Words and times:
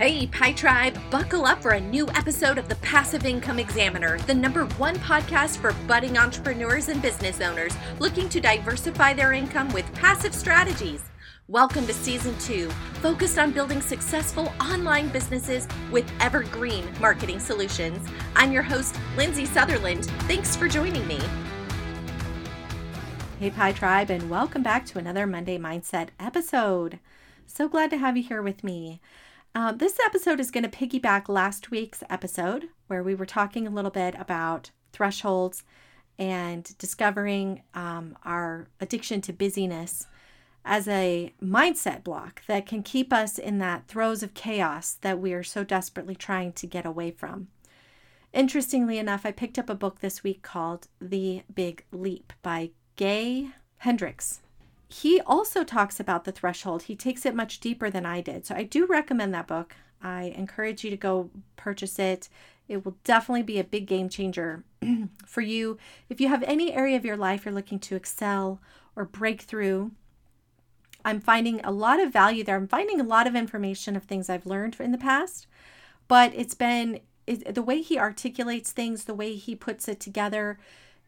Hey, 0.00 0.26
Pi 0.28 0.52
Tribe, 0.54 0.98
buckle 1.10 1.44
up 1.44 1.60
for 1.60 1.72
a 1.72 1.80
new 1.80 2.08
episode 2.14 2.56
of 2.56 2.70
the 2.70 2.76
Passive 2.76 3.26
Income 3.26 3.58
Examiner, 3.58 4.18
the 4.20 4.32
number 4.32 4.64
one 4.78 4.96
podcast 4.96 5.58
for 5.58 5.74
budding 5.86 6.16
entrepreneurs 6.16 6.88
and 6.88 7.02
business 7.02 7.42
owners 7.42 7.74
looking 7.98 8.26
to 8.30 8.40
diversify 8.40 9.12
their 9.12 9.34
income 9.34 9.70
with 9.74 9.92
passive 9.92 10.34
strategies. 10.34 11.02
Welcome 11.48 11.86
to 11.86 11.92
season 11.92 12.34
two, 12.38 12.70
focused 13.02 13.38
on 13.38 13.52
building 13.52 13.82
successful 13.82 14.50
online 14.58 15.08
businesses 15.08 15.68
with 15.92 16.10
evergreen 16.18 16.86
marketing 16.98 17.38
solutions. 17.38 18.08
I'm 18.34 18.52
your 18.52 18.62
host, 18.62 18.98
Lindsay 19.18 19.44
Sutherland. 19.44 20.06
Thanks 20.20 20.56
for 20.56 20.66
joining 20.66 21.06
me. 21.06 21.20
Hey, 23.38 23.50
Pi 23.50 23.72
Tribe, 23.72 24.08
and 24.08 24.30
welcome 24.30 24.62
back 24.62 24.86
to 24.86 24.98
another 24.98 25.26
Monday 25.26 25.58
Mindset 25.58 26.08
episode. 26.18 27.00
So 27.46 27.68
glad 27.68 27.90
to 27.90 27.98
have 27.98 28.16
you 28.16 28.22
here 28.22 28.40
with 28.40 28.64
me. 28.64 29.02
Uh, 29.52 29.72
this 29.72 29.98
episode 30.04 30.38
is 30.38 30.50
going 30.52 30.62
to 30.62 30.70
piggyback 30.70 31.28
last 31.28 31.72
week's 31.72 32.04
episode 32.08 32.68
where 32.86 33.02
we 33.02 33.16
were 33.16 33.26
talking 33.26 33.66
a 33.66 33.70
little 33.70 33.90
bit 33.90 34.14
about 34.16 34.70
thresholds 34.92 35.64
and 36.18 36.76
discovering 36.78 37.62
um, 37.74 38.16
our 38.24 38.68
addiction 38.80 39.20
to 39.20 39.32
busyness 39.32 40.06
as 40.64 40.86
a 40.86 41.32
mindset 41.42 42.04
block 42.04 42.42
that 42.46 42.64
can 42.64 42.82
keep 42.84 43.12
us 43.12 43.38
in 43.38 43.58
that 43.58 43.88
throes 43.88 44.22
of 44.22 44.34
chaos 44.34 44.92
that 45.00 45.18
we 45.18 45.32
are 45.32 45.42
so 45.42 45.64
desperately 45.64 46.14
trying 46.14 46.52
to 46.52 46.66
get 46.66 46.86
away 46.86 47.10
from. 47.10 47.48
Interestingly 48.32 48.98
enough, 48.98 49.26
I 49.26 49.32
picked 49.32 49.58
up 49.58 49.68
a 49.68 49.74
book 49.74 49.98
this 49.98 50.22
week 50.22 50.42
called 50.42 50.86
The 51.00 51.42
Big 51.52 51.84
Leap 51.90 52.32
by 52.42 52.70
Gay 52.94 53.48
Hendricks 53.78 54.42
he 54.90 55.20
also 55.20 55.62
talks 55.62 56.00
about 56.00 56.24
the 56.24 56.32
threshold. 56.32 56.82
He 56.82 56.96
takes 56.96 57.24
it 57.24 57.34
much 57.34 57.60
deeper 57.60 57.90
than 57.90 58.04
I 58.04 58.20
did. 58.20 58.44
So 58.44 58.56
I 58.56 58.64
do 58.64 58.86
recommend 58.86 59.32
that 59.32 59.46
book. 59.46 59.76
I 60.02 60.34
encourage 60.36 60.82
you 60.82 60.90
to 60.90 60.96
go 60.96 61.30
purchase 61.54 61.98
it. 62.00 62.28
It 62.66 62.84
will 62.84 62.96
definitely 63.04 63.44
be 63.44 63.60
a 63.60 63.64
big 63.64 63.86
game 63.86 64.08
changer 64.08 64.64
for 65.26 65.42
you. 65.42 65.78
If 66.08 66.20
you 66.20 66.28
have 66.28 66.42
any 66.42 66.72
area 66.72 66.96
of 66.96 67.04
your 67.04 67.16
life 67.16 67.44
you're 67.44 67.54
looking 67.54 67.78
to 67.80 67.94
excel 67.94 68.60
or 68.96 69.04
break 69.04 69.42
through, 69.42 69.92
I'm 71.04 71.20
finding 71.20 71.60
a 71.60 71.70
lot 71.70 72.00
of 72.00 72.12
value 72.12 72.42
there. 72.42 72.56
I'm 72.56 72.66
finding 72.66 73.00
a 73.00 73.04
lot 73.04 73.28
of 73.28 73.36
information 73.36 73.94
of 73.94 74.02
things 74.02 74.28
I've 74.28 74.46
learned 74.46 74.76
in 74.80 74.90
the 74.90 74.98
past, 74.98 75.46
but 76.08 76.32
it's 76.34 76.54
been 76.54 77.00
it, 77.28 77.54
the 77.54 77.62
way 77.62 77.80
he 77.80 77.96
articulates 77.96 78.72
things, 78.72 79.04
the 79.04 79.14
way 79.14 79.36
he 79.36 79.54
puts 79.54 79.86
it 79.86 80.00
together 80.00 80.58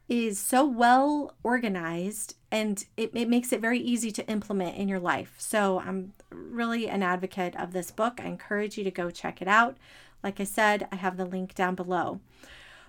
is 0.08 0.38
so 0.38 0.64
well 0.64 1.34
organized 1.42 2.36
and 2.52 2.84
it, 2.98 3.10
it 3.14 3.30
makes 3.30 3.50
it 3.50 3.62
very 3.62 3.80
easy 3.80 4.12
to 4.12 4.28
implement 4.28 4.76
in 4.76 4.86
your 4.86 5.00
life. 5.00 5.34
So 5.38 5.80
I'm 5.80 6.12
really 6.30 6.86
an 6.86 7.02
advocate 7.02 7.56
of 7.56 7.72
this 7.72 7.90
book. 7.90 8.20
I 8.22 8.26
encourage 8.26 8.76
you 8.76 8.84
to 8.84 8.90
go 8.90 9.10
check 9.10 9.40
it 9.40 9.48
out. 9.48 9.78
Like 10.22 10.38
I 10.38 10.44
said, 10.44 10.86
I 10.92 10.96
have 10.96 11.16
the 11.16 11.24
link 11.24 11.54
down 11.54 11.74
below. 11.74 12.20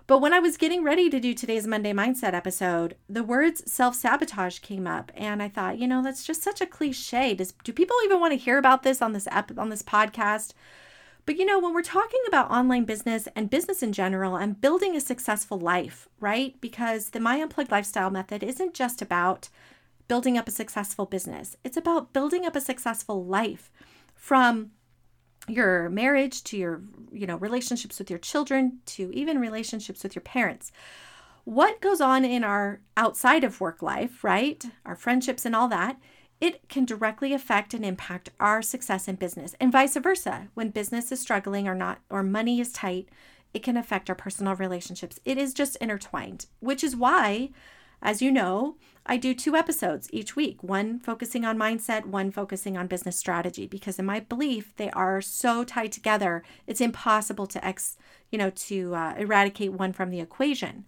But 0.06 0.20
when 0.20 0.34
I 0.34 0.40
was 0.40 0.58
getting 0.58 0.84
ready 0.84 1.10
to 1.10 1.18
do 1.18 1.34
today's 1.34 1.66
Monday 1.66 1.94
Mindset 1.94 2.34
episode, 2.34 2.98
the 3.08 3.24
words 3.24 3.72
self 3.72 3.96
sabotage 3.96 4.60
came 4.60 4.86
up, 4.86 5.14
and 5.16 5.42
I 5.42 5.48
thought, 5.48 5.80
you 5.80 5.88
know, 5.88 6.04
that's 6.04 6.26
just 6.26 6.44
such 6.44 6.60
a 6.60 6.66
cliche. 6.66 7.34
Does 7.34 7.54
do 7.64 7.72
people 7.72 7.96
even 8.04 8.20
want 8.20 8.34
to 8.34 8.38
hear 8.38 8.58
about 8.58 8.84
this 8.84 9.02
on 9.02 9.14
this 9.14 9.30
ep- 9.32 9.58
on 9.58 9.70
this 9.70 9.82
podcast? 9.82 10.52
But 11.26 11.38
you 11.38 11.46
know, 11.46 11.60
when 11.60 11.74
we're 11.74 11.84
talking 11.84 12.22
about 12.28 12.52
online 12.52 12.84
business 12.84 13.28
and 13.36 13.50
business 13.50 13.82
in 13.82 13.94
general 13.94 14.36
and 14.36 14.60
building 14.60 14.96
a 14.96 15.02
successful 15.02 15.58
life, 15.58 16.08
right? 16.20 16.60
Because 16.60 17.12
the 17.12 17.20
My 17.20 17.42
Unplugged 17.42 17.72
Lifestyle 17.72 18.10
Method 18.10 18.44
isn't 18.44 18.74
just 18.74 19.02
about 19.02 19.50
building 20.10 20.38
up 20.38 20.48
a 20.48 20.52
successful 20.52 21.06
business, 21.06 21.56
it's 21.64 21.78
about 21.78 22.12
building 22.12 22.46
up 22.46 22.56
a 22.56 22.62
successful 22.62 23.24
life 23.24 23.72
from 24.14 24.72
your 25.48 25.90
marriage 25.90 26.42
to 26.42 26.58
your 26.58 26.82
you 27.12 27.28
know 27.28 27.36
relationships 27.36 28.00
with 28.00 28.10
your 28.10 28.20
children 28.20 28.80
to 28.86 29.12
even 29.14 29.40
relationships 29.40 30.04
with 30.04 30.16
your 30.16 30.22
parents. 30.22 30.72
What 31.46 31.82
goes 31.82 32.00
on 32.00 32.24
in 32.24 32.44
our 32.44 32.80
outside 32.96 33.44
of 33.44 33.62
work 33.62 33.82
life 33.82 34.24
right? 34.24 34.64
Our 34.86 34.96
friendships 34.96 35.46
and 35.46 35.56
all 35.56 35.68
that 35.70 35.98
it 36.44 36.68
can 36.68 36.84
directly 36.84 37.32
affect 37.32 37.74
and 37.74 37.86
impact 37.86 38.30
our 38.38 38.62
success 38.62 39.08
in 39.08 39.16
business 39.16 39.56
and 39.62 39.72
vice 39.72 39.96
versa. 39.96 40.50
When 40.56 40.72
business 40.72 41.10
is 41.10 41.22
struggling 41.22 41.70
or 41.70 41.74
not 41.74 42.00
or 42.10 42.22
money 42.22 42.60
is 42.60 42.74
tight, 42.74 43.08
it 43.54 43.64
can 43.64 43.78
affect 43.78 44.10
our 44.10 44.16
personal 44.16 44.54
relationships. 44.54 45.22
It 45.24 45.38
is 45.38 45.54
just 45.54 45.78
intertwined, 45.78 46.48
which 46.60 46.84
is 46.84 46.98
why 46.98 47.52
as 48.02 48.22
you 48.22 48.30
know, 48.30 48.76
I 49.06 49.16
do 49.16 49.34
two 49.34 49.56
episodes 49.56 50.10
each 50.12 50.36
week, 50.36 50.62
one 50.62 51.00
focusing 51.00 51.46
on 51.46 51.58
mindset, 51.58 52.06
one 52.06 52.30
focusing 52.30 52.76
on 52.76 52.88
business 52.88 53.16
strategy 53.16 53.66
because 53.66 53.98
in 53.98 54.06
my 54.06 54.20
belief 54.20 54.76
they 54.76 54.92
are 54.92 55.22
so 55.22 55.64
tied 55.64 55.94
together, 55.94 56.44
it's 56.68 56.82
impossible 56.82 57.48
to 57.48 57.66
ex, 57.66 57.96
you 58.30 58.38
know, 58.38 58.50
to 58.50 58.94
uh, 58.94 59.14
eradicate 59.18 59.72
one 59.72 59.94
from 59.94 60.10
the 60.10 60.20
equation. 60.20 60.84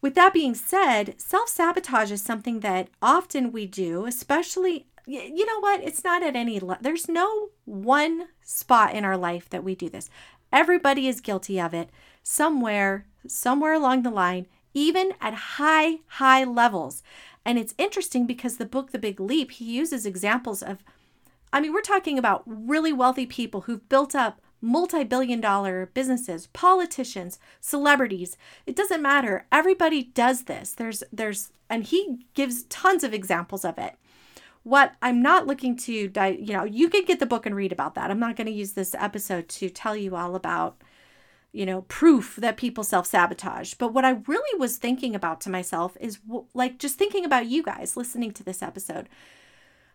With 0.00 0.14
that 0.14 0.32
being 0.32 0.54
said, 0.54 1.20
self 1.20 1.48
sabotage 1.48 2.12
is 2.12 2.22
something 2.22 2.60
that 2.60 2.88
often 3.02 3.50
we 3.50 3.66
do, 3.66 4.06
especially, 4.06 4.86
you 5.06 5.44
know 5.44 5.60
what? 5.60 5.82
It's 5.82 6.04
not 6.04 6.22
at 6.22 6.36
any, 6.36 6.60
there's 6.80 7.08
no 7.08 7.48
one 7.64 8.28
spot 8.42 8.94
in 8.94 9.04
our 9.04 9.16
life 9.16 9.48
that 9.50 9.64
we 9.64 9.74
do 9.74 9.88
this. 9.88 10.08
Everybody 10.52 11.08
is 11.08 11.20
guilty 11.20 11.60
of 11.60 11.74
it 11.74 11.90
somewhere, 12.22 13.06
somewhere 13.26 13.74
along 13.74 14.02
the 14.02 14.10
line, 14.10 14.46
even 14.72 15.12
at 15.20 15.34
high, 15.34 15.98
high 16.06 16.44
levels. 16.44 17.02
And 17.44 17.58
it's 17.58 17.74
interesting 17.78 18.26
because 18.26 18.56
the 18.56 18.66
book, 18.66 18.92
The 18.92 18.98
Big 18.98 19.18
Leap, 19.18 19.52
he 19.52 19.64
uses 19.64 20.06
examples 20.06 20.62
of, 20.62 20.84
I 21.52 21.60
mean, 21.60 21.72
we're 21.72 21.80
talking 21.80 22.18
about 22.18 22.42
really 22.46 22.92
wealthy 22.92 23.26
people 23.26 23.62
who've 23.62 23.88
built 23.88 24.14
up 24.14 24.40
multi 24.60 25.04
billion 25.04 25.40
dollar 25.40 25.90
businesses, 25.94 26.48
politicians, 26.48 27.38
celebrities. 27.60 28.36
It 28.66 28.76
doesn't 28.76 29.02
matter. 29.02 29.46
Everybody 29.52 30.04
does 30.04 30.44
this. 30.44 30.72
There's, 30.72 31.02
there's, 31.12 31.52
and 31.70 31.84
he 31.84 32.26
gives 32.34 32.64
tons 32.64 33.04
of 33.04 33.14
examples 33.14 33.64
of 33.64 33.78
it. 33.78 33.94
What 34.64 34.94
I'm 35.00 35.22
not 35.22 35.46
looking 35.46 35.76
to, 35.78 35.92
you 35.92 36.52
know, 36.52 36.64
you 36.64 36.90
can 36.90 37.04
get 37.04 37.20
the 37.20 37.26
book 37.26 37.46
and 37.46 37.54
read 37.54 37.72
about 37.72 37.94
that. 37.94 38.10
I'm 38.10 38.18
not 38.18 38.36
going 38.36 38.48
to 38.48 38.52
use 38.52 38.72
this 38.72 38.94
episode 38.94 39.48
to 39.50 39.70
tell 39.70 39.96
you 39.96 40.16
all 40.16 40.34
about, 40.34 40.82
you 41.52 41.64
know, 41.64 41.82
proof 41.82 42.36
that 42.36 42.56
people 42.56 42.84
self 42.84 43.06
sabotage. 43.06 43.74
But 43.74 43.94
what 43.94 44.04
I 44.04 44.18
really 44.26 44.58
was 44.58 44.76
thinking 44.76 45.14
about 45.14 45.40
to 45.42 45.50
myself 45.50 45.96
is 46.00 46.18
like 46.52 46.78
just 46.78 46.96
thinking 46.98 47.24
about 47.24 47.46
you 47.46 47.62
guys 47.62 47.96
listening 47.96 48.32
to 48.32 48.42
this 48.42 48.62
episode. 48.62 49.08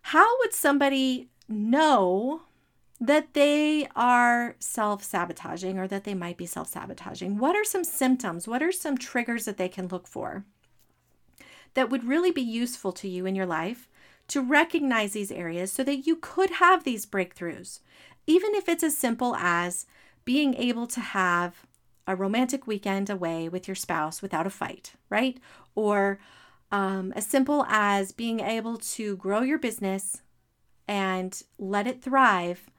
How 0.04 0.38
would 0.40 0.54
somebody 0.54 1.30
know 1.48 2.42
that 3.00 3.34
they 3.34 3.88
are 3.96 4.56
self 4.60 5.04
sabotaging 5.04 5.78
or 5.78 5.88
that 5.88 6.04
they 6.04 6.14
might 6.14 6.38
be 6.38 6.46
self 6.46 6.70
sabotaging? 6.70 7.38
What 7.38 7.56
are 7.56 7.64
some 7.64 7.84
symptoms? 7.84 8.48
What 8.48 8.64
are 8.64 8.72
some 8.72 8.98
triggers 8.98 9.46
that 9.46 9.58
they 9.58 9.70
can 9.70 9.88
look 9.88 10.08
for 10.08 10.46
that 11.74 11.90
would 11.90 12.08
really 12.08 12.32
be 12.32 12.42
useful 12.42 12.92
to 12.94 13.08
you 13.08 13.26
in 13.26 13.36
your 13.36 13.46
life 13.46 13.90
to 14.28 14.42
recognize 14.42 15.14
these 15.14 15.32
areas 15.32 15.72
so 15.72 15.84
that 15.84 16.08
you 16.08 16.16
could 16.16 16.52
have 16.52 16.84
these 16.84 17.06
breakthroughs? 17.06 17.80
Even 18.26 18.56
if 18.56 18.70
it's 18.70 18.84
as 18.84 18.98
simple 18.98 19.36
as 19.36 19.86
being 20.24 20.54
able 20.56 20.88
to 20.88 21.02
have 21.02 21.66
a 22.08 22.16
romantic 22.16 22.68
weekend 22.68 23.10
away 23.10 23.50
with 23.50 23.68
your 23.68 23.76
spouse 23.76 24.22
without 24.22 24.48
a 24.48 24.50
fight, 24.50 24.94
right? 25.10 25.40
Or 25.76 26.20
um, 26.72 27.14
as 27.16 27.28
simple 27.28 27.66
as 27.70 28.12
being 28.12 28.40
able 28.40 28.78
to 28.78 29.16
grow 29.18 29.42
your 29.42 29.60
business 29.60 30.22
and 30.88 31.42
let 31.58 31.88
it 31.88 32.02
thrive 32.02 32.70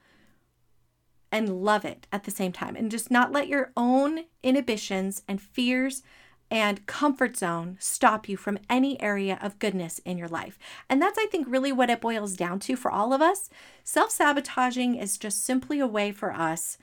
and 1.31 1.63
love 1.63 1.85
it 1.85 2.07
at 2.11 2.23
the 2.23 2.31
same 2.31 2.51
time 2.51 2.75
and 2.75 2.91
just 2.91 3.11
not 3.11 3.31
let 3.31 3.47
your 3.47 3.71
own 3.75 4.25
inhibitions 4.43 5.23
and 5.27 5.41
fears 5.41 6.03
and 6.51 6.85
comfort 6.85 7.35
zone 7.35 7.75
stop 7.79 8.29
you 8.29 8.37
from 8.37 8.59
any 8.69 9.01
area 9.01 9.39
of 9.41 9.59
goodness 9.59 9.99
in 9.99 10.17
your 10.17 10.27
life. 10.27 10.59
And 10.89 11.01
that's, 11.01 11.17
I 11.17 11.25
think, 11.25 11.47
really 11.49 11.71
what 11.71 11.89
it 11.89 12.01
boils 12.01 12.35
down 12.35 12.59
to 12.61 12.75
for 12.75 12.91
all 12.91 13.13
of 13.13 13.21
us. 13.21 13.49
Self 13.83 14.11
sabotaging 14.11 14.95
is 14.95 15.17
just 15.17 15.43
simply 15.43 15.79
a 15.79 15.87
way 15.87 16.11
for 16.11 16.31
us 16.31 16.77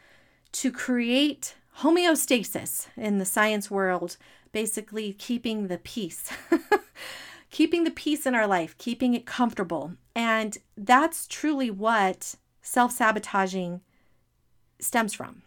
to 0.52 0.72
create 0.72 1.54
homeostasis 1.78 2.88
in 2.96 3.18
the 3.18 3.24
science 3.24 3.70
world, 3.70 4.16
basically 4.50 5.12
keeping 5.12 5.68
the 5.68 5.78
peace. 5.78 6.30
keeping 7.50 7.84
the 7.84 7.90
peace 7.90 8.26
in 8.26 8.34
our 8.34 8.46
life, 8.46 8.76
keeping 8.78 9.14
it 9.14 9.26
comfortable. 9.26 9.92
And 10.14 10.58
that's 10.76 11.26
truly 11.26 11.70
what 11.70 12.34
self 12.62 12.92
sabotaging 12.92 13.80
stems 14.82 15.14
from. 15.14 15.42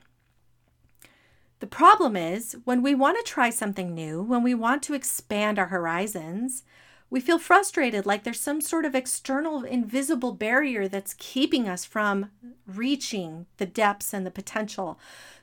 The 1.60 1.68
problem 1.68 2.16
is 2.16 2.58
when 2.66 2.82
we 2.82 2.94
want 2.94 3.18
to 3.18 3.32
try 3.32 3.50
something 3.50 3.94
new, 3.94 4.22
when 4.22 4.44
we 4.44 4.54
want 4.54 4.84
to 4.84 4.94
expand 4.94 5.58
our 5.58 5.68
horizons, 5.68 6.64
we 7.10 7.20
feel 7.20 7.40
frustrated 7.40 8.06
like 8.06 8.24
there's 8.24 8.40
some 8.40 8.62
sort 8.62 8.84
of 8.84 8.96
external 8.96 9.64
invisible 9.64 10.34
barrier 10.34 10.88
that's 10.88 11.16
keeping 11.18 11.68
us 11.68 11.86
from 11.86 12.32
reaching 12.68 13.46
the 13.58 13.66
depths 13.66 14.14
and 14.14 14.26
the 14.26 14.32
potential 14.32 15.00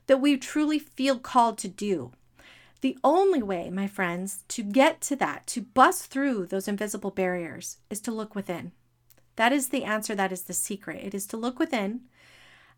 that 0.06 0.20
we 0.20 0.36
truly 0.36 0.78
feel 0.78 1.18
called 1.18 1.56
to 1.58 1.68
do. 1.68 2.12
The 2.82 2.98
only 3.04 3.42
way, 3.42 3.70
my 3.70 3.86
friends, 3.86 4.44
to 4.48 4.62
get 4.62 5.00
to 5.02 5.16
that, 5.16 5.46
to 5.48 5.62
bust 5.62 6.06
through 6.06 6.46
those 6.46 6.66
invisible 6.66 7.12
barriers, 7.12 7.78
is 7.88 8.00
to 8.00 8.10
look 8.10 8.34
within. 8.34 8.72
That 9.36 9.52
is 9.52 9.68
the 9.68 9.84
answer. 9.84 10.14
That 10.14 10.32
is 10.32 10.42
the 10.42 10.52
secret. 10.52 11.04
It 11.04 11.14
is 11.14 11.26
to 11.28 11.36
look 11.36 11.58
within 11.58 12.02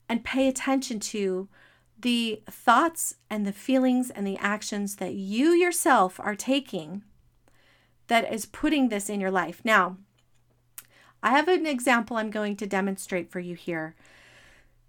and 0.09 0.25
pay 0.25 0.49
attention 0.49 1.01
to 1.01 1.49
the 1.99 2.43
thoughts 2.51 3.15
and 3.31 3.47
the 3.47 3.53
feelings 3.53 4.11
and 4.11 4.27
the 4.27 4.37
actions 4.39 4.97
that 4.97 5.15
you 5.15 5.51
yourself 5.51 6.21
are 6.21 6.35
taking 6.35 7.03
that 8.09 8.31
is 8.33 8.47
putting 8.47 8.89
this 8.89 9.09
in 9.09 9.21
your 9.21 9.31
life. 9.31 9.61
Now, 9.65 9.97
I 11.23 11.31
have 11.31 11.49
an 11.49 11.67
example 11.67 12.17
I'm 12.17 12.31
going 12.31 12.57
to 12.57 12.67
demonstrate 12.67 13.31
for 13.31 13.41
you 13.41 13.55
here, 13.55 13.95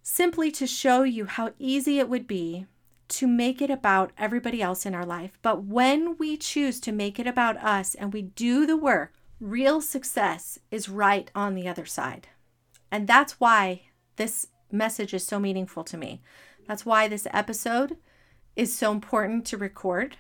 simply 0.04 0.52
to 0.52 0.68
show 0.68 1.04
you 1.04 1.26
how 1.26 1.54
easy 1.58 2.00
it 2.00 2.10
would 2.10 2.28
be 2.28 2.66
to 3.08 3.28
make 3.28 3.62
it 3.62 3.70
about 3.70 4.12
everybody 4.18 4.62
else 4.62 4.86
in 4.86 4.94
our 4.94 5.06
life. 5.06 5.38
But 5.42 5.64
when 5.64 6.18
we 6.18 6.36
choose 6.38 6.80
to 6.82 6.92
make 6.92 7.20
it 7.20 7.28
about 7.28 7.56
us 7.58 7.96
and 7.96 8.12
we 8.12 8.24
do 8.24 8.66
the 8.66 8.76
work, 8.76 9.14
real 9.40 9.80
success 9.80 10.60
is 10.72 10.90
right 10.90 11.30
on 11.36 11.56
the 11.56 11.68
other 11.68 11.86
side. 11.86 12.28
And 12.92 13.08
that's 13.08 13.40
why 13.40 13.84
this 14.16 14.48
message 14.72 15.14
is 15.14 15.26
so 15.26 15.40
meaningful 15.40 15.84
to 15.86 15.98
me. 15.98 16.22
That's 16.68 16.86
why 16.86 17.08
this 17.08 17.28
episode 17.32 17.98
is 18.56 18.76
so 18.76 18.92
important 18.92 19.46
to 19.46 19.58
record. 19.58 20.18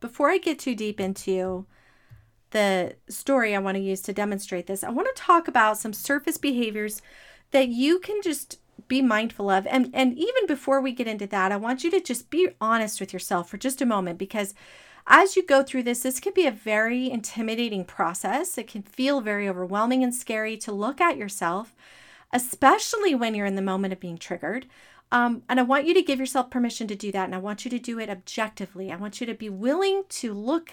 Before 0.00 0.30
I 0.30 0.38
get 0.38 0.58
too 0.58 0.74
deep 0.74 0.98
into 0.98 1.66
the 2.50 2.96
story 3.08 3.54
I 3.54 3.58
want 3.58 3.76
to 3.76 3.82
use 3.82 4.00
to 4.02 4.12
demonstrate 4.12 4.66
this, 4.66 4.82
I 4.82 4.90
want 4.90 5.08
to 5.14 5.22
talk 5.22 5.46
about 5.46 5.78
some 5.78 5.92
surface 5.92 6.36
behaviors 6.36 7.02
that 7.52 7.68
you 7.68 7.98
can 7.98 8.20
just 8.22 8.58
be 8.88 9.02
mindful 9.02 9.50
of. 9.50 9.66
And, 9.66 9.90
and 9.92 10.18
even 10.18 10.46
before 10.46 10.80
we 10.80 10.92
get 10.92 11.06
into 11.06 11.26
that, 11.28 11.52
I 11.52 11.56
want 11.56 11.84
you 11.84 11.90
to 11.92 12.00
just 12.00 12.30
be 12.30 12.48
honest 12.60 13.00
with 13.00 13.12
yourself 13.12 13.48
for 13.48 13.56
just 13.56 13.82
a 13.82 13.86
moment 13.86 14.18
because 14.18 14.54
as 15.06 15.36
you 15.36 15.44
go 15.44 15.62
through 15.62 15.84
this, 15.84 16.02
this 16.02 16.20
can 16.20 16.32
be 16.34 16.46
a 16.46 16.52
very 16.52 17.10
intimidating 17.10 17.84
process. 17.84 18.56
It 18.58 18.68
can 18.68 18.82
feel 18.82 19.20
very 19.20 19.48
overwhelming 19.48 20.02
and 20.04 20.14
scary 20.14 20.56
to 20.58 20.72
look 20.72 21.00
at 21.00 21.16
yourself, 21.16 21.74
especially 22.32 23.14
when 23.14 23.34
you're 23.34 23.46
in 23.46 23.56
the 23.56 23.62
moment 23.62 23.92
of 23.92 24.00
being 24.00 24.18
triggered. 24.18 24.66
Um, 25.12 25.42
and 25.48 25.58
I 25.58 25.64
want 25.64 25.86
you 25.86 25.94
to 25.94 26.02
give 26.02 26.20
yourself 26.20 26.50
permission 26.50 26.86
to 26.88 26.94
do 26.94 27.10
that. 27.12 27.24
And 27.24 27.34
I 27.34 27.38
want 27.38 27.64
you 27.64 27.70
to 27.70 27.78
do 27.78 27.98
it 27.98 28.08
objectively. 28.08 28.92
I 28.92 28.96
want 28.96 29.20
you 29.20 29.26
to 29.26 29.34
be 29.34 29.48
willing 29.48 30.04
to 30.08 30.32
look, 30.32 30.72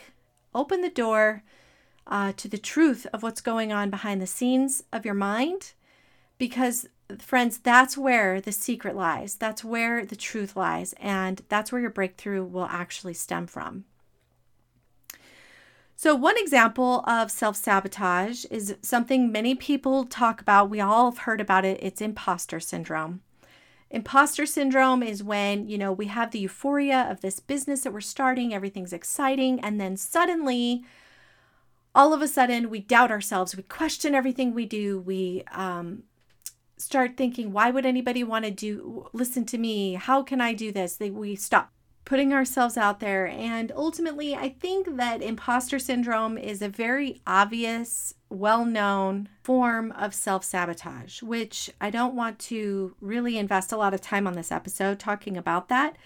open 0.54 0.82
the 0.82 0.90
door 0.90 1.44
uh, 2.06 2.34
to 2.38 2.48
the 2.48 2.58
truth 2.58 3.08
of 3.12 3.24
what's 3.24 3.42
going 3.42 3.72
on 3.74 3.90
behind 3.90 4.22
the 4.22 4.28
scenes 4.28 4.84
of 4.94 5.06
your 5.06 5.16
mind. 5.16 5.74
Because, 6.38 6.88
friends, 7.18 7.58
that's 7.58 7.98
where 7.98 8.40
the 8.40 8.52
secret 8.52 8.96
lies. 8.96 9.34
That's 9.36 9.64
where 9.64 10.06
the 10.06 10.16
truth 10.16 10.56
lies. 10.56 10.94
And 11.00 11.42
that's 11.50 11.72
where 11.72 11.82
your 11.82 11.90
breakthrough 11.90 12.44
will 12.44 12.68
actually 12.70 13.16
stem 13.16 13.48
from. 13.48 13.86
So, 16.00 16.14
one 16.14 16.38
example 16.38 17.04
of 17.08 17.32
self 17.32 17.56
sabotage 17.56 18.46
is 18.52 18.76
something 18.84 19.32
many 19.32 19.56
people 19.56 20.06
talk 20.06 20.40
about. 20.40 20.70
We 20.70 20.80
all 20.80 21.10
have 21.10 21.22
heard 21.22 21.42
about 21.42 21.66
it. 21.66 21.80
It's 21.82 22.02
imposter 22.02 22.60
syndrome. 22.60 23.22
Imposter 23.90 24.46
syndrome 24.46 25.02
is 25.02 25.24
when, 25.24 25.68
you 25.68 25.76
know, 25.76 25.92
we 25.92 26.06
have 26.06 26.30
the 26.30 26.38
euphoria 26.38 27.10
of 27.10 27.22
this 27.22 27.40
business 27.40 27.82
that 27.82 27.94
we're 27.94 28.02
starting, 28.02 28.54
everything's 28.54 28.94
exciting, 28.94 29.60
and 29.62 29.82
then 29.82 29.98
suddenly, 29.98 30.84
all 31.96 32.14
of 32.14 32.22
a 32.22 32.28
sudden, 32.28 32.70
we 32.70 32.80
doubt 32.80 33.10
ourselves. 33.10 33.58
We 33.58 33.64
question 33.64 34.14
everything 34.14 34.54
we 34.54 34.68
do. 34.68 35.00
We 35.00 35.46
um, 35.52 36.04
start 36.78 37.18
thinking, 37.18 37.52
why 37.52 37.72
would 37.72 37.88
anybody 37.88 38.24
want 38.24 38.46
to 38.46 38.52
do 38.52 39.08
listen 39.14 39.46
to 39.46 39.58
me? 39.58 39.96
How 39.96 40.22
can 40.22 40.42
I 40.42 40.54
do 40.54 40.72
this? 40.72 41.00
We 41.00 41.36
stop 41.36 41.72
putting 42.08 42.32
ourselves 42.32 42.78
out 42.78 43.02
there. 43.02 43.28
And 43.28 43.70
ultimately, 43.76 44.34
I 44.34 44.48
think 44.48 44.96
that 44.96 45.22
imposter 45.22 45.78
syndrome 45.78 46.38
is 46.38 46.62
a 46.62 46.70
very 46.70 47.22
obvious, 47.28 48.14
well 48.30 48.64
known 48.64 49.28
form 49.44 49.92
of 49.92 50.16
self 50.16 50.46
sabotage, 50.46 51.22
which 51.22 51.70
I 51.82 51.90
don't 51.90 52.16
want 52.16 52.40
to 52.40 52.96
really 53.02 53.38
invest 53.38 53.74
a 53.74 53.78
lot 53.78 53.94
of 53.94 54.00
time 54.00 54.26
on 54.26 54.36
this 54.36 54.54
episode 54.54 55.00
talking 55.00 55.36
about 55.36 55.68
that 55.68 55.98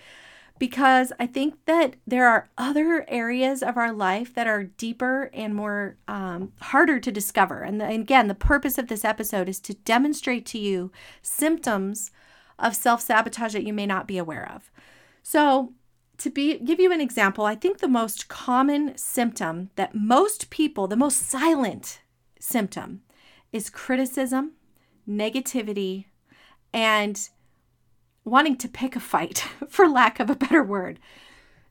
because 0.57 1.13
I 1.19 1.27
think 1.27 1.53
that 1.65 1.98
there 2.07 2.27
are 2.27 2.50
other 2.57 3.06
areas 3.07 3.62
of 3.62 3.77
our 3.77 3.94
life 3.94 4.33
that 4.33 4.48
are 4.48 4.63
deeper 4.63 5.30
and 5.36 5.53
more 5.53 5.98
um, 6.07 6.51
harder 6.62 7.00
to 7.00 7.12
discover. 7.12 7.62
And, 7.62 7.80
the, 7.80 7.86
and 7.86 8.01
again, 8.01 8.27
the 8.27 8.33
purpose 8.33 8.80
of 8.80 8.88
this 8.88 9.06
episode 9.06 9.48
is 9.48 9.59
to 9.59 9.75
demonstrate 9.75 10.48
to 10.48 10.57
you 10.57 10.92
symptoms 11.21 12.09
of 12.57 12.75
self 12.75 13.01
sabotage 13.01 13.53
that 13.53 13.65
you 13.65 13.74
may 13.74 13.86
not 13.86 14.07
be 14.07 14.18
aware 14.18 14.51
of. 14.51 14.71
So, 15.21 15.74
to 16.22 16.30
be 16.30 16.60
give 16.60 16.80
you 16.80 16.92
an 16.92 17.02
example, 17.02 17.46
I 17.46 17.56
think 17.56 17.80
the 17.80 17.88
most 17.88 18.28
common 18.28 18.96
symptom 18.98 19.72
that 19.76 19.96
most 19.96 20.50
people, 20.50 20.88
the 20.88 20.96
most 20.96 21.18
silent 21.18 22.02
symptom 22.40 23.02
is 23.52 23.70
criticism, 23.70 24.54
negativity, 25.08 26.06
and 26.74 27.30
wanting 28.24 28.56
to 28.58 28.68
pick 28.68 28.96
a 28.96 29.00
fight, 29.00 29.40
for 29.68 29.88
lack 29.88 30.20
of 30.20 30.30
a 30.30 30.36
better 30.36 30.64
word. 30.64 31.00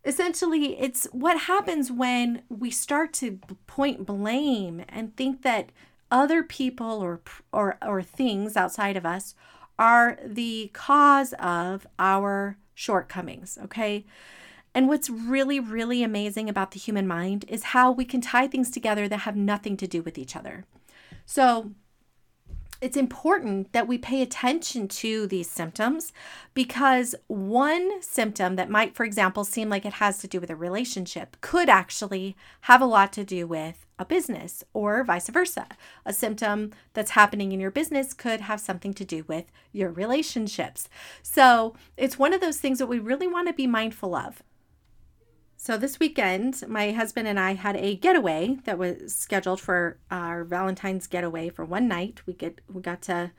Essentially, 0.04 0.78
it's 0.80 1.04
what 1.12 1.42
happens 1.42 1.92
when 1.92 2.42
we 2.48 2.70
start 2.70 3.12
to 3.14 3.38
point 3.66 4.06
blame 4.06 4.84
and 4.88 5.16
think 5.16 5.42
that 5.42 5.70
other 6.10 6.42
people 6.42 7.00
or 7.00 7.20
or 7.52 7.78
or 7.86 8.02
things 8.02 8.56
outside 8.56 8.96
of 8.96 9.06
us 9.06 9.34
are 9.78 10.18
the 10.24 10.70
cause 10.72 11.34
of 11.38 11.86
our 11.98 12.58
shortcomings, 12.74 13.58
okay? 13.62 14.04
And 14.74 14.88
what's 14.88 15.10
really, 15.10 15.58
really 15.58 16.02
amazing 16.02 16.48
about 16.48 16.70
the 16.70 16.78
human 16.78 17.06
mind 17.06 17.44
is 17.48 17.64
how 17.64 17.90
we 17.90 18.04
can 18.04 18.20
tie 18.20 18.46
things 18.46 18.70
together 18.70 19.08
that 19.08 19.18
have 19.18 19.36
nothing 19.36 19.76
to 19.78 19.86
do 19.86 20.02
with 20.02 20.16
each 20.16 20.36
other. 20.36 20.64
So, 21.26 21.72
it's 22.80 22.96
important 22.96 23.72
that 23.72 23.86
we 23.86 23.98
pay 23.98 24.22
attention 24.22 24.88
to 24.88 25.26
these 25.26 25.50
symptoms 25.50 26.14
because 26.54 27.14
one 27.26 28.00
symptom 28.00 28.56
that 28.56 28.70
might, 28.70 28.94
for 28.94 29.04
example, 29.04 29.44
seem 29.44 29.68
like 29.68 29.84
it 29.84 29.94
has 29.94 30.18
to 30.18 30.26
do 30.26 30.40
with 30.40 30.48
a 30.48 30.56
relationship 30.56 31.36
could 31.42 31.68
actually 31.68 32.36
have 32.62 32.80
a 32.80 32.86
lot 32.86 33.12
to 33.12 33.24
do 33.24 33.46
with 33.46 33.86
a 33.98 34.06
business 34.06 34.64
or 34.72 35.04
vice 35.04 35.28
versa. 35.28 35.66
A 36.06 36.12
symptom 36.14 36.72
that's 36.94 37.10
happening 37.10 37.52
in 37.52 37.60
your 37.60 37.70
business 37.70 38.14
could 38.14 38.40
have 38.40 38.60
something 38.60 38.94
to 38.94 39.04
do 39.04 39.24
with 39.28 39.44
your 39.72 39.90
relationships. 39.90 40.88
So 41.22 41.74
it's 41.98 42.18
one 42.18 42.32
of 42.32 42.40
those 42.40 42.56
things 42.56 42.78
that 42.78 42.86
we 42.86 42.98
really 42.98 43.28
want 43.28 43.46
to 43.48 43.52
be 43.52 43.66
mindful 43.66 44.14
of. 44.14 44.42
So 45.62 45.76
this 45.76 46.00
weekend, 46.00 46.66
my 46.68 46.92
husband 46.92 47.28
and 47.28 47.38
I 47.38 47.52
had 47.52 47.76
a 47.76 47.94
getaway 47.94 48.56
that 48.64 48.78
was 48.78 49.14
scheduled 49.14 49.60
for 49.60 49.98
our 50.10 50.42
Valentine's 50.42 51.06
getaway 51.06 51.50
for 51.50 51.66
one 51.66 51.86
night. 51.86 52.22
We 52.24 52.32
get 52.32 52.62
we 52.66 52.80
got 52.80 53.02
to 53.02 53.32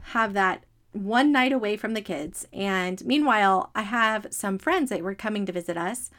have 0.00 0.34
that 0.34 0.62
one 0.92 1.32
night 1.32 1.50
away 1.50 1.76
from 1.76 1.94
the 1.94 2.00
kids. 2.00 2.46
And 2.52 3.04
meanwhile, 3.04 3.72
I 3.74 3.82
have 3.82 4.28
some 4.30 4.56
friends 4.56 4.90
that 4.90 5.02
were 5.02 5.16
coming 5.16 5.46
to 5.46 5.52
visit 5.52 5.76
us. 5.76 6.12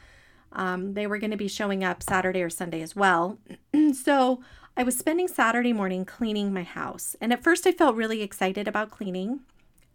Um, 0.52 0.92
they 0.92 1.06
were 1.06 1.16
going 1.16 1.30
to 1.30 1.38
be 1.38 1.48
showing 1.48 1.82
up 1.82 2.02
Saturday 2.02 2.42
or 2.42 2.50
Sunday 2.50 2.82
as 2.82 2.94
well. 2.94 3.38
so 3.94 4.42
I 4.76 4.82
was 4.82 4.98
spending 4.98 5.26
Saturday 5.26 5.72
morning 5.72 6.04
cleaning 6.04 6.52
my 6.52 6.64
house. 6.64 7.16
And 7.18 7.32
at 7.32 7.42
first, 7.42 7.66
I 7.66 7.72
felt 7.72 7.96
really 7.96 8.20
excited 8.20 8.68
about 8.68 8.90
cleaning. 8.90 9.40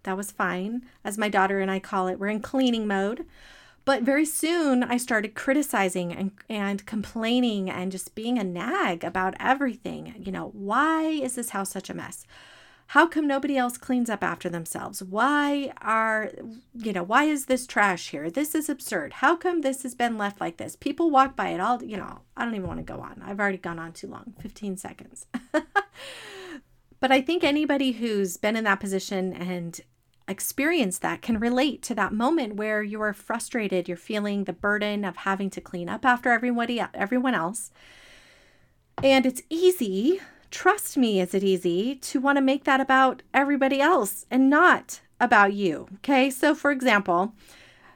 That 0.03 0.17
was 0.17 0.31
fine. 0.31 0.88
As 1.03 1.19
my 1.19 1.29
daughter 1.29 1.59
and 1.59 1.69
I 1.69 1.77
call 1.77 2.07
it, 2.07 2.17
we're 2.17 2.29
in 2.29 2.41
cleaning 2.41 2.88
mode. 2.88 3.27
But 3.83 4.03
very 4.03 4.25
soon 4.25 4.83
I 4.83 4.97
started 4.97 5.33
criticizing 5.33 6.13
and, 6.13 6.31
and 6.47 6.85
complaining 6.85 7.69
and 7.69 7.91
just 7.91 8.13
being 8.13 8.38
a 8.38 8.43
nag 8.43 9.03
about 9.03 9.35
everything. 9.39 10.13
You 10.19 10.31
know, 10.31 10.50
why 10.53 11.03
is 11.07 11.35
this 11.35 11.50
house 11.50 11.71
such 11.71 11.89
a 11.89 11.93
mess? 11.93 12.25
How 12.88 13.07
come 13.07 13.25
nobody 13.25 13.57
else 13.57 13.77
cleans 13.77 14.09
up 14.09 14.21
after 14.21 14.50
themselves? 14.50 15.01
Why 15.01 15.71
are, 15.81 16.29
you 16.75 16.91
know, 16.91 17.03
why 17.03 17.23
is 17.23 17.45
this 17.45 17.65
trash 17.65 18.09
here? 18.09 18.29
This 18.29 18.53
is 18.53 18.67
absurd. 18.67 19.13
How 19.13 19.38
come 19.38 19.61
this 19.61 19.83
has 19.83 19.95
been 19.95 20.17
left 20.17 20.41
like 20.41 20.57
this? 20.57 20.75
People 20.75 21.09
walk 21.09 21.38
by 21.38 21.50
it 21.50 21.61
all, 21.61 21.81
you 21.81 21.95
know, 21.95 22.19
I 22.35 22.43
don't 22.43 22.53
even 22.53 22.67
want 22.67 22.85
to 22.85 22.93
go 22.93 23.00
on. 23.00 23.23
I've 23.25 23.39
already 23.39 23.59
gone 23.59 23.79
on 23.79 23.93
too 23.93 24.07
long 24.07 24.33
15 24.41 24.75
seconds. 24.75 25.25
but 27.00 27.13
I 27.13 27.21
think 27.21 27.45
anybody 27.45 27.93
who's 27.93 28.35
been 28.35 28.57
in 28.57 28.65
that 28.65 28.81
position 28.81 29.33
and 29.33 29.79
experience 30.31 30.97
that 31.00 31.21
can 31.21 31.39
relate 31.39 31.83
to 31.83 31.95
that 31.95 32.13
moment 32.13 32.55
where 32.55 32.81
you 32.81 33.01
are 33.01 33.13
frustrated, 33.13 33.88
you're 33.88 33.97
feeling 33.97 34.45
the 34.45 34.53
burden 34.53 35.05
of 35.05 35.17
having 35.17 35.50
to 35.51 35.61
clean 35.61 35.89
up 35.89 36.05
after 36.05 36.31
everybody 36.31 36.81
everyone 36.93 37.35
else. 37.35 37.71
And 39.03 39.25
it's 39.25 39.43
easy, 39.50 40.19
trust 40.50 40.97
me, 40.97 41.19
is 41.21 41.33
it 41.33 41.43
easy 41.43 41.95
to 41.95 42.19
want 42.19 42.38
to 42.38 42.41
make 42.41 42.63
that 42.63 42.81
about 42.81 43.21
everybody 43.33 43.81
else 43.81 44.25
and 44.31 44.50
not 44.50 45.01
about 45.19 45.53
you. 45.53 45.88
Okay? 45.97 46.29
So 46.29 46.55
for 46.55 46.71
example, 46.71 47.33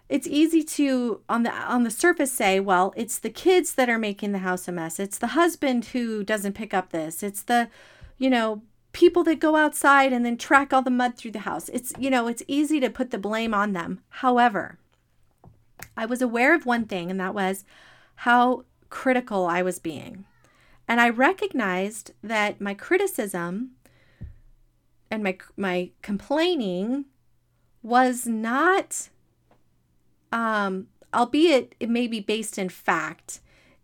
it's 0.08 0.28
easy 0.28 0.64
to 0.64 1.22
on 1.28 1.44
the 1.44 1.52
on 1.52 1.84
the 1.84 1.90
surface 1.90 2.32
say 2.32 2.60
well 2.60 2.94
it's 2.96 3.18
the 3.18 3.30
kids 3.30 3.74
that 3.74 3.90
are 3.90 3.98
making 3.98 4.32
the 4.32 4.40
house 4.40 4.68
a 4.68 4.72
mess 4.72 5.00
it's 5.00 5.18
the 5.18 5.28
husband 5.28 5.86
who 5.86 6.24
doesn't 6.24 6.54
pick 6.54 6.76
up 6.76 6.92
this 6.92 7.24
it's 7.24 7.42
the 7.42 7.68
you 8.20 8.30
know 8.30 8.62
people 8.96 9.26
that 9.26 9.42
go 9.42 9.58
outside 9.58 10.14
and 10.14 10.26
then 10.26 10.38
track 10.38 10.72
all 10.72 10.82
the 10.82 10.90
mud 10.90 11.18
through 11.18 11.32
the 11.32 11.40
house. 11.40 11.68
It's, 11.68 11.92
you 12.00 12.10
know, 12.10 12.28
it's 12.28 12.44
easy 12.48 12.80
to 12.80 12.90
put 12.90 13.12
the 13.12 13.18
blame 13.18 13.54
on 13.54 13.74
them. 13.74 14.00
However, 14.08 14.78
I 15.98 16.06
was 16.06 16.22
aware 16.22 16.56
of 16.56 16.66
one 16.66 16.86
thing, 16.86 17.12
and 17.12 17.20
that 17.20 17.34
was 17.34 17.66
how 18.16 18.64
critical 18.90 19.48
I 19.48 19.62
was 19.62 19.80
being. 19.80 20.24
And 20.88 21.02
I 21.02 21.10
recognized 21.10 22.12
that 22.24 22.62
my 22.62 22.74
criticism 22.74 23.72
and 25.12 25.22
my 25.22 25.38
my 25.58 25.90
complaining 26.02 27.04
was 27.84 28.26
not, 28.26 29.10
um, 30.32 30.88
albeit 31.14 31.76
it 31.82 31.90
may 31.90 32.08
be 32.08 32.22
based 32.22 32.58
in 32.58 32.70
fact, 32.70 33.42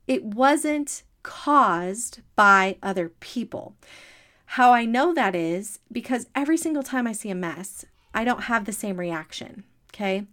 it 0.07 0.23
wasn't 0.23 1.03
caused 1.21 2.21
by 2.37 2.77
other 2.81 3.09
people. 3.19 3.75
How 4.55 4.73
I 4.73 4.83
know 4.83 5.13
that 5.13 5.33
is 5.33 5.79
because 5.89 6.27
every 6.35 6.57
single 6.57 6.83
time 6.83 7.07
I 7.07 7.13
see 7.13 7.29
a 7.29 7.35
mess, 7.35 7.85
I 8.13 8.25
don't 8.25 8.43
have 8.43 8.65
the 8.65 8.73
same 8.73 8.99
reaction. 8.99 9.63
Okay. 9.93 10.25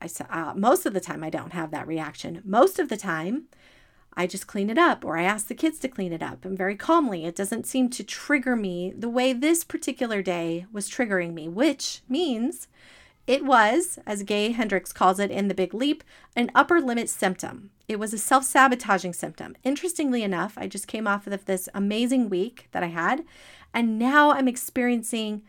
I, 0.00 0.08
uh, 0.30 0.54
most 0.54 0.86
of 0.86 0.94
the 0.94 1.00
time, 1.00 1.24
I 1.24 1.30
don't 1.30 1.52
have 1.52 1.72
that 1.72 1.88
reaction. 1.88 2.40
Most 2.44 2.78
of 2.78 2.88
the 2.88 2.96
time, 2.96 3.48
I 4.16 4.28
just 4.28 4.46
clean 4.46 4.70
it 4.70 4.78
up 4.78 5.04
or 5.04 5.18
I 5.18 5.24
ask 5.24 5.48
the 5.48 5.56
kids 5.56 5.80
to 5.80 5.88
clean 5.88 6.12
it 6.12 6.22
up 6.22 6.44
and 6.44 6.56
very 6.56 6.76
calmly. 6.76 7.24
It 7.24 7.34
doesn't 7.34 7.66
seem 7.66 7.90
to 7.90 8.04
trigger 8.04 8.54
me 8.54 8.94
the 8.96 9.08
way 9.08 9.32
this 9.32 9.64
particular 9.64 10.22
day 10.22 10.66
was 10.70 10.88
triggering 10.88 11.34
me, 11.34 11.48
which 11.48 12.02
means 12.08 12.68
it 13.26 13.44
was, 13.44 13.98
as 14.06 14.22
Gay 14.22 14.52
Hendricks 14.52 14.92
calls 14.92 15.18
it 15.18 15.30
in 15.30 15.48
The 15.48 15.54
Big 15.54 15.74
Leap, 15.74 16.04
an 16.36 16.50
upper 16.54 16.80
limit 16.80 17.08
symptom. 17.08 17.70
It 17.88 17.98
was 17.98 18.12
a 18.12 18.18
self 18.18 18.44
sabotaging 18.44 19.12
symptom. 19.14 19.56
Interestingly 19.64 20.22
enough, 20.22 20.54
I 20.56 20.66
just 20.68 20.86
came 20.86 21.06
off 21.06 21.26
of 21.26 21.44
this 21.44 21.68
amazing 21.74 22.28
week 22.28 22.68
that 22.72 22.82
I 22.82 22.88
had, 22.88 23.24
and 23.74 23.98
now 23.98 24.30
I'm 24.30 24.48
experiencing 24.48 25.42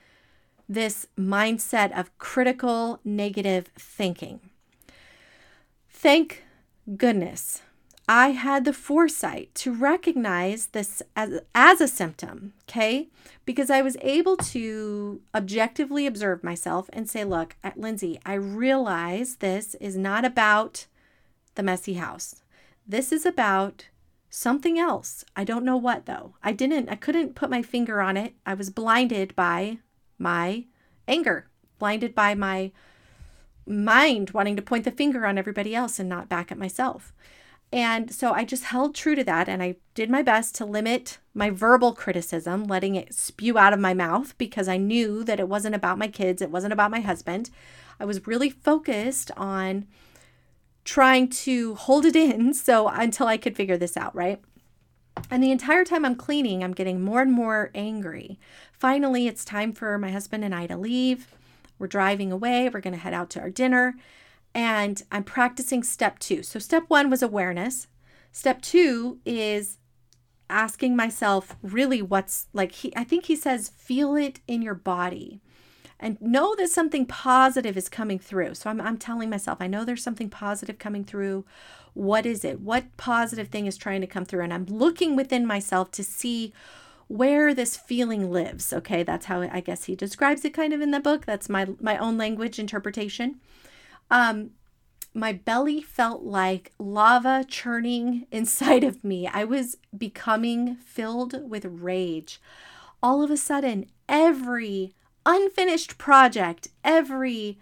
this 0.67 1.07
mindset 1.17 1.97
of 1.97 2.15
critical 2.17 2.99
negative 3.05 3.67
thinking. 3.77 4.39
Thank 5.89 6.43
goodness 6.97 7.61
I 8.07 8.29
had 8.29 8.63
the 8.63 8.71
foresight 8.71 9.53
to 9.55 9.73
recognize 9.73 10.67
this 10.67 11.01
as, 11.15 11.41
as 11.53 11.81
a 11.81 11.89
symptom, 11.89 12.53
okay? 12.63 13.09
Because 13.45 13.69
I 13.69 13.81
was 13.81 13.97
able 14.01 14.37
to 14.37 15.21
objectively 15.35 16.07
observe 16.07 16.43
myself 16.43 16.89
and 16.93 17.09
say, 17.09 17.25
look, 17.25 17.57
Lindsay, 17.75 18.17
I 18.25 18.35
realize 18.35 19.37
this 19.37 19.75
is 19.75 19.97
not 19.97 20.23
about 20.23 20.85
the 21.55 21.63
messy 21.63 21.95
house. 21.95 22.43
This 22.87 23.11
is 23.11 23.25
about 23.25 23.87
something 24.29 24.79
else. 24.79 25.25
I 25.35 25.43
don't 25.43 25.65
know 25.65 25.77
what 25.77 26.05
though. 26.05 26.35
I 26.41 26.53
didn't, 26.53 26.89
I 26.89 26.95
couldn't 26.95 27.35
put 27.35 27.49
my 27.49 27.61
finger 27.61 27.99
on 27.99 28.15
it. 28.15 28.35
I 28.45 28.53
was 28.53 28.69
blinded 28.69 29.35
by 29.35 29.79
my 30.17 30.65
anger, 31.07 31.47
blinded 31.77 32.15
by 32.15 32.35
my 32.35 32.71
mind 33.65 34.29
wanting 34.31 34.55
to 34.55 34.61
point 34.61 34.85
the 34.85 34.91
finger 34.91 35.25
on 35.25 35.37
everybody 35.37 35.75
else 35.75 35.99
and 35.99 36.07
not 36.07 36.29
back 36.29 36.51
at 36.51 36.57
myself. 36.57 37.13
And 37.71 38.13
so 38.13 38.31
I 38.31 38.45
just 38.45 38.65
held 38.65 38.95
true 38.95 39.15
to 39.15 39.23
that 39.25 39.49
and 39.49 39.61
I 39.61 39.75
did 39.93 40.09
my 40.09 40.21
best 40.21 40.55
to 40.55 40.65
limit 40.65 41.17
my 41.33 41.49
verbal 41.49 41.93
criticism, 41.93 42.63
letting 42.63 42.95
it 42.95 43.13
spew 43.13 43.57
out 43.57 43.73
of 43.73 43.79
my 43.79 43.93
mouth 43.93 44.37
because 44.37 44.67
I 44.67 44.77
knew 44.77 45.23
that 45.25 45.39
it 45.39 45.49
wasn't 45.49 45.75
about 45.75 45.97
my 45.97 46.07
kids, 46.07 46.41
it 46.41 46.51
wasn't 46.51 46.73
about 46.73 46.91
my 46.91 47.01
husband. 47.01 47.49
I 47.99 48.05
was 48.05 48.25
really 48.25 48.49
focused 48.49 49.31
on 49.35 49.85
trying 50.85 51.27
to 51.27 51.75
hold 51.75 52.05
it 52.05 52.15
in 52.15 52.53
so 52.53 52.87
until 52.87 53.27
I 53.27 53.37
could 53.37 53.57
figure 53.57 53.77
this 53.77 53.97
out, 53.97 54.15
right? 54.15 54.41
And 55.29 55.43
the 55.43 55.51
entire 55.51 55.83
time 55.83 56.05
I'm 56.05 56.15
cleaning, 56.15 56.63
I'm 56.63 56.73
getting 56.73 57.01
more 57.01 57.21
and 57.21 57.33
more 57.33 57.71
angry. 57.75 58.39
Finally, 58.71 59.27
it's 59.27 59.43
time 59.43 59.73
for 59.73 59.97
my 59.97 60.11
husband 60.11 60.45
and 60.45 60.55
I 60.55 60.67
to 60.67 60.77
leave. 60.77 61.35
We're 61.79 61.87
driving 61.87 62.31
away. 62.31 62.69
We're 62.69 62.81
going 62.81 62.93
to 62.93 62.99
head 62.99 63.13
out 63.13 63.29
to 63.31 63.41
our 63.41 63.49
dinner 63.49 63.95
and 64.57 65.03
I'm 65.11 65.23
practicing 65.23 65.83
step 65.83 66.17
two. 66.17 66.41
So, 66.41 66.57
step 66.57 66.85
one 66.87 67.11
was 67.11 67.21
awareness. 67.21 67.85
Step 68.31 68.59
two 68.59 69.19
is 69.23 69.77
asking 70.49 70.95
myself 70.95 71.55
really 71.61 72.01
what's 72.01 72.47
like, 72.53 72.71
he, 72.71 72.91
I 72.95 73.03
think 73.03 73.25
he 73.25 73.35
says, 73.35 73.69
feel 73.69 74.15
it 74.15 74.39
in 74.47 74.63
your 74.63 74.73
body 74.73 75.41
and 75.99 76.19
know 76.19 76.55
that 76.55 76.69
something 76.69 77.05
positive 77.05 77.77
is 77.77 77.87
coming 77.87 78.17
through. 78.17 78.55
So, 78.55 78.71
I'm, 78.71 78.81
I'm 78.81 78.97
telling 78.97 79.29
myself, 79.29 79.59
I 79.61 79.67
know 79.67 79.85
there's 79.85 80.01
something 80.01 80.29
positive 80.29 80.79
coming 80.79 81.03
through. 81.03 81.45
What 81.93 82.25
is 82.25 82.43
it? 82.43 82.59
What 82.59 82.97
positive 82.97 83.49
thing 83.49 83.67
is 83.67 83.77
trying 83.77 84.01
to 84.01 84.07
come 84.07 84.25
through? 84.25 84.43
And 84.43 84.53
I'm 84.53 84.65
looking 84.65 85.15
within 85.15 85.45
myself 85.45 85.91
to 85.91 86.03
see 86.03 86.51
where 87.07 87.53
this 87.53 87.77
feeling 87.77 88.33
lives 88.33 88.73
okay 88.73 89.01
that's 89.01 89.27
how 89.27 89.41
i 89.41 89.61
guess 89.61 89.85
he 89.85 89.95
describes 89.95 90.43
it 90.43 90.53
kind 90.53 90.73
of 90.73 90.81
in 90.81 90.91
the 90.91 90.99
book 90.99 91.25
that's 91.25 91.47
my 91.47 91.65
my 91.79 91.97
own 91.97 92.17
language 92.17 92.59
interpretation 92.59 93.39
um, 94.09 94.51
my 95.13 95.33
belly 95.33 95.81
felt 95.81 96.23
like 96.23 96.73
lava 96.77 97.43
churning 97.47 98.27
inside 98.31 98.83
of 98.83 99.03
me. 99.03 99.27
I 99.27 99.43
was 99.43 99.77
becoming 99.97 100.75
filled 100.75 101.49
with 101.49 101.65
rage. 101.65 102.39
All 103.01 103.21
of 103.23 103.31
a 103.31 103.37
sudden, 103.37 103.87
every 104.07 104.93
unfinished 105.25 105.97
project, 105.97 106.69
every 106.83 107.57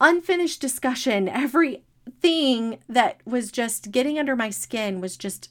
unfinished 0.00 0.60
discussion, 0.60 1.28
every 1.28 1.82
thing 2.20 2.78
that 2.88 3.20
was 3.26 3.52
just 3.52 3.90
getting 3.90 4.18
under 4.18 4.34
my 4.34 4.50
skin 4.50 5.00
was 5.00 5.16
just 5.16 5.50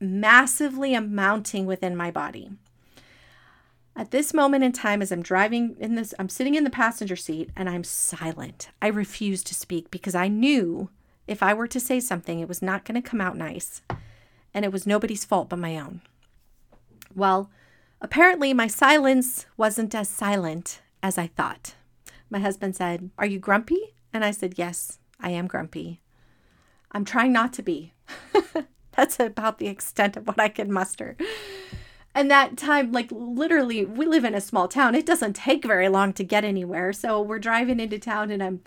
massively 0.00 0.94
amounting 0.94 1.66
within 1.66 1.94
my 1.94 2.10
body. 2.10 2.50
At 3.96 4.12
this 4.12 4.32
moment 4.32 4.64
in 4.64 4.72
time, 4.72 5.02
as 5.02 5.12
I'm 5.12 5.22
driving 5.22 5.76
in 5.78 5.94
this, 5.94 6.14
I'm 6.18 6.28
sitting 6.28 6.54
in 6.54 6.64
the 6.64 6.70
passenger 6.70 7.16
seat 7.16 7.50
and 7.56 7.68
I'm 7.68 7.84
silent. 7.84 8.68
I 8.80 8.86
refuse 8.86 9.42
to 9.44 9.54
speak 9.54 9.90
because 9.90 10.14
I 10.14 10.28
knew 10.28 10.90
if 11.26 11.42
I 11.42 11.54
were 11.54 11.68
to 11.68 11.80
say 11.80 12.00
something, 12.00 12.40
it 12.40 12.48
was 12.48 12.62
not 12.62 12.84
going 12.84 13.00
to 13.00 13.08
come 13.08 13.20
out 13.20 13.36
nice. 13.36 13.82
And 14.54 14.64
it 14.64 14.72
was 14.72 14.86
nobody's 14.86 15.24
fault 15.24 15.48
but 15.48 15.58
my 15.58 15.78
own. 15.78 16.00
Well, 17.14 17.50
apparently 18.00 18.54
my 18.54 18.66
silence 18.68 19.46
wasn't 19.56 19.94
as 19.94 20.08
silent 20.08 20.80
as 21.02 21.18
I 21.18 21.26
thought. 21.26 21.74
My 22.30 22.38
husband 22.38 22.76
said, 22.76 23.10
Are 23.18 23.26
you 23.26 23.38
grumpy? 23.38 23.94
And 24.12 24.24
I 24.24 24.30
said, 24.30 24.54
Yes, 24.56 24.98
I 25.20 25.30
am 25.30 25.46
grumpy. 25.46 26.00
I'm 26.92 27.04
trying 27.04 27.32
not 27.32 27.52
to 27.54 27.62
be. 27.62 27.92
That's 28.92 29.20
about 29.20 29.58
the 29.58 29.68
extent 29.68 30.16
of 30.16 30.26
what 30.26 30.40
I 30.40 30.48
can 30.48 30.72
muster. 30.72 31.16
And 32.14 32.30
that 32.30 32.56
time, 32.56 32.90
like 32.90 33.08
literally, 33.12 33.84
we 33.84 34.06
live 34.06 34.24
in 34.24 34.34
a 34.34 34.40
small 34.40 34.66
town. 34.66 34.94
It 34.94 35.06
doesn't 35.06 35.36
take 35.36 35.64
very 35.64 35.88
long 35.88 36.12
to 36.14 36.24
get 36.24 36.44
anywhere. 36.44 36.92
So 36.92 37.22
we're 37.22 37.38
driving 37.38 37.78
into 37.78 37.98
town, 37.98 38.30
and 38.30 38.42
I'm 38.42 38.62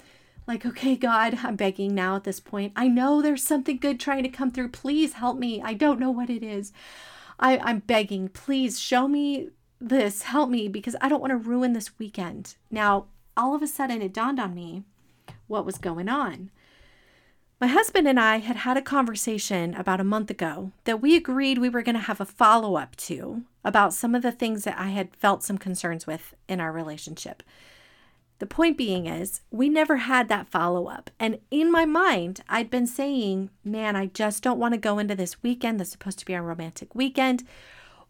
like, 0.48 0.66
okay, 0.66 0.96
God, 0.96 1.40
I'm 1.44 1.56
begging 1.56 1.94
now 1.94 2.16
at 2.16 2.24
this 2.24 2.40
point. 2.40 2.74
I 2.76 2.88
know 2.88 3.22
there's 3.22 3.44
something 3.44 3.78
good 3.78 4.00
trying 4.00 4.24
to 4.24 4.30
come 4.30 4.52
through. 4.52 4.70
Please 4.70 5.14
help 5.14 5.38
me. 5.38 5.62
I 5.62 5.74
don't 5.74 6.00
know 6.00 6.12
what 6.12 6.30
it 6.30 6.44
is. 6.44 6.72
I, 7.40 7.58
I'm 7.58 7.80
begging, 7.80 8.30
please 8.30 8.80
show 8.80 9.08
me 9.08 9.50
this. 9.80 10.24
Help 10.24 10.50
me 10.50 10.68
because 10.68 10.96
I 11.02 11.10
don't 11.10 11.22
want 11.22 11.32
to 11.32 11.38
ruin 11.38 11.74
this 11.74 11.98
weekend. 12.00 12.56
Now, 12.72 13.08
all 13.36 13.56
of 13.56 13.62
a 13.62 13.68
sudden, 13.68 14.02
it 14.02 14.14
dawned 14.14 14.40
on 14.40 14.54
me 14.54 14.84
what 15.48 15.66
was 15.66 15.78
going 15.78 16.08
on. 16.08 16.52
My 17.64 17.68
husband 17.68 18.10
and 18.10 18.20
I 18.20 18.40
had 18.40 18.58
had 18.58 18.76
a 18.76 18.82
conversation 18.82 19.74
about 19.76 20.02
a 20.02 20.04
month 20.04 20.30
ago 20.30 20.74
that 20.84 21.02
we 21.02 21.16
agreed 21.16 21.60
we 21.60 21.70
were 21.70 21.82
going 21.82 21.96
to 21.96 22.02
have 22.02 22.20
a 22.20 22.26
follow 22.26 22.76
up 22.76 22.98
to 22.98 23.44
about 23.64 23.94
some 23.94 24.14
of 24.14 24.22
the 24.22 24.34
things 24.34 24.66
that 24.66 24.78
I 24.78 24.90
had 24.90 25.16
felt 25.16 25.44
some 25.44 25.58
concerns 25.58 26.06
with 26.06 26.36
in 26.50 26.60
our 26.60 26.74
relationship. 26.74 27.42
The 28.40 28.46
point 28.46 28.78
being 28.78 29.06
is, 29.06 29.40
we 29.50 29.70
never 29.70 29.96
had 29.96 30.28
that 30.28 30.50
follow 30.50 30.88
up. 30.88 31.10
And 31.22 31.40
in 31.52 31.72
my 31.72 31.86
mind, 31.86 32.42
I'd 32.50 32.70
been 32.70 32.86
saying, 32.86 33.50
man, 33.64 33.96
I 33.96 34.08
just 34.08 34.44
don't 34.44 34.60
want 34.60 34.74
to 34.74 34.78
go 34.78 35.00
into 35.00 35.16
this 35.16 35.42
weekend 35.42 35.80
that's 35.80 35.92
supposed 35.92 36.20
to 36.20 36.26
be 36.26 36.36
our 36.36 36.44
romantic 36.44 36.94
weekend 36.94 37.46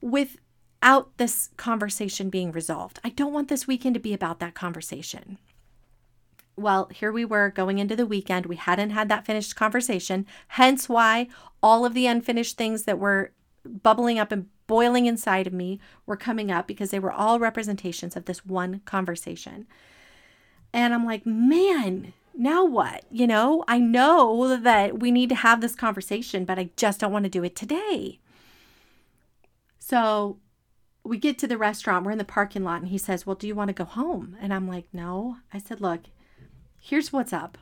without 0.02 1.16
this 1.18 1.52
conversation 1.58 2.32
being 2.32 2.52
resolved. 2.52 3.00
I 3.04 3.10
don't 3.10 3.34
want 3.34 3.50
this 3.50 3.68
weekend 3.68 3.94
to 3.94 4.00
be 4.00 4.16
about 4.16 4.40
that 4.40 4.56
conversation. 4.56 5.38
Well, 6.56 6.90
here 6.94 7.12
we 7.12 7.26
were 7.26 7.50
going 7.50 7.80
into 7.80 7.96
the 7.96 8.06
weekend. 8.06 8.46
We 8.46 8.58
hadn't 8.58 8.92
had 8.92 9.10
that 9.10 9.26
finished 9.26 9.56
conversation, 9.56 10.26
hence 10.50 10.88
why 10.88 11.28
all 11.62 11.86
of 11.86 11.94
the 11.94 12.08
unfinished 12.08 12.58
things 12.58 12.84
that 12.84 13.00
were 13.00 13.32
bubbling 13.66 14.20
up 14.20 14.32
and 14.32 14.48
boiling 14.68 15.06
inside 15.06 15.48
of 15.48 15.54
me 15.54 15.80
were 16.06 16.16
coming 16.16 16.52
up 16.52 16.68
because 16.68 16.92
they 16.92 17.00
were 17.00 17.12
all 17.12 17.40
representations 17.40 18.16
of 18.16 18.26
this 18.26 18.46
one 18.46 18.82
conversation. 18.86 19.66
And 20.74 20.94
I'm 20.94 21.06
like, 21.06 21.26
man, 21.26 22.14
now 22.34 22.66
what? 22.66 23.06
You 23.12 23.28
know, 23.28 23.64
I 23.68 23.80
know 23.80 24.58
that 24.58 25.00
we 25.00 25.12
need 25.12 25.30
to 25.30 25.36
have 25.36 25.62
this 25.62 25.76
conversation, 25.76 26.46
but 26.46 26.58
I 26.60 26.70
just 26.76 27.00
don't 27.00 27.12
want 27.12 27.26
to 27.26 27.30
do 27.30 27.44
it 27.44 27.56
today. 27.56 28.20
So 29.80 30.38
we 31.04 31.18
get 31.18 31.38
to 31.40 31.48
the 31.48 31.58
restaurant, 31.58 32.06
we're 32.06 32.12
in 32.12 32.18
the 32.18 32.24
parking 32.24 32.64
lot, 32.64 32.82
and 32.82 32.88
he 32.90 32.98
says, 32.98 33.26
Well, 33.26 33.36
do 33.36 33.48
you 33.48 33.56
want 33.56 33.68
to 33.70 33.74
go 33.74 33.86
home? 33.86 34.38
And 34.40 34.54
I'm 34.54 34.68
like, 34.68 34.88
No. 34.94 35.38
I 35.54 35.58
said, 35.60 35.82
Look, 35.82 36.04
here's 36.84 37.14
what's 37.14 37.32
up. 37.32 37.58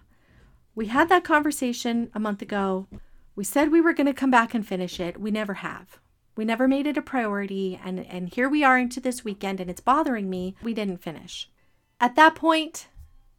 We 0.73 0.87
had 0.87 1.07
that 1.09 1.23
conversation 1.23 2.09
a 2.15 2.19
month 2.19 2.41
ago. 2.41 2.87
We 3.35 3.43
said 3.43 3.71
we 3.71 3.79
were 3.79 3.93
going 3.93 4.07
to 4.07 4.13
come 4.13 4.31
back 4.31 4.55
and 4.55 4.65
finish 4.65 4.99
it. 4.99 5.21
We 5.21 5.29
never 5.29 5.55
have. 5.55 5.99
We 6.35 6.43
never 6.43 6.67
made 6.67 6.87
it 6.87 6.97
a 6.97 7.03
priority. 7.03 7.79
And, 7.83 7.99
and 7.99 8.33
here 8.33 8.49
we 8.49 8.63
are 8.63 8.79
into 8.79 8.99
this 8.99 9.23
weekend, 9.23 9.59
and 9.59 9.69
it's 9.69 9.79
bothering 9.79 10.27
me. 10.27 10.55
We 10.63 10.73
didn't 10.73 11.03
finish. 11.03 11.51
At 11.99 12.15
that 12.15 12.33
point, 12.33 12.87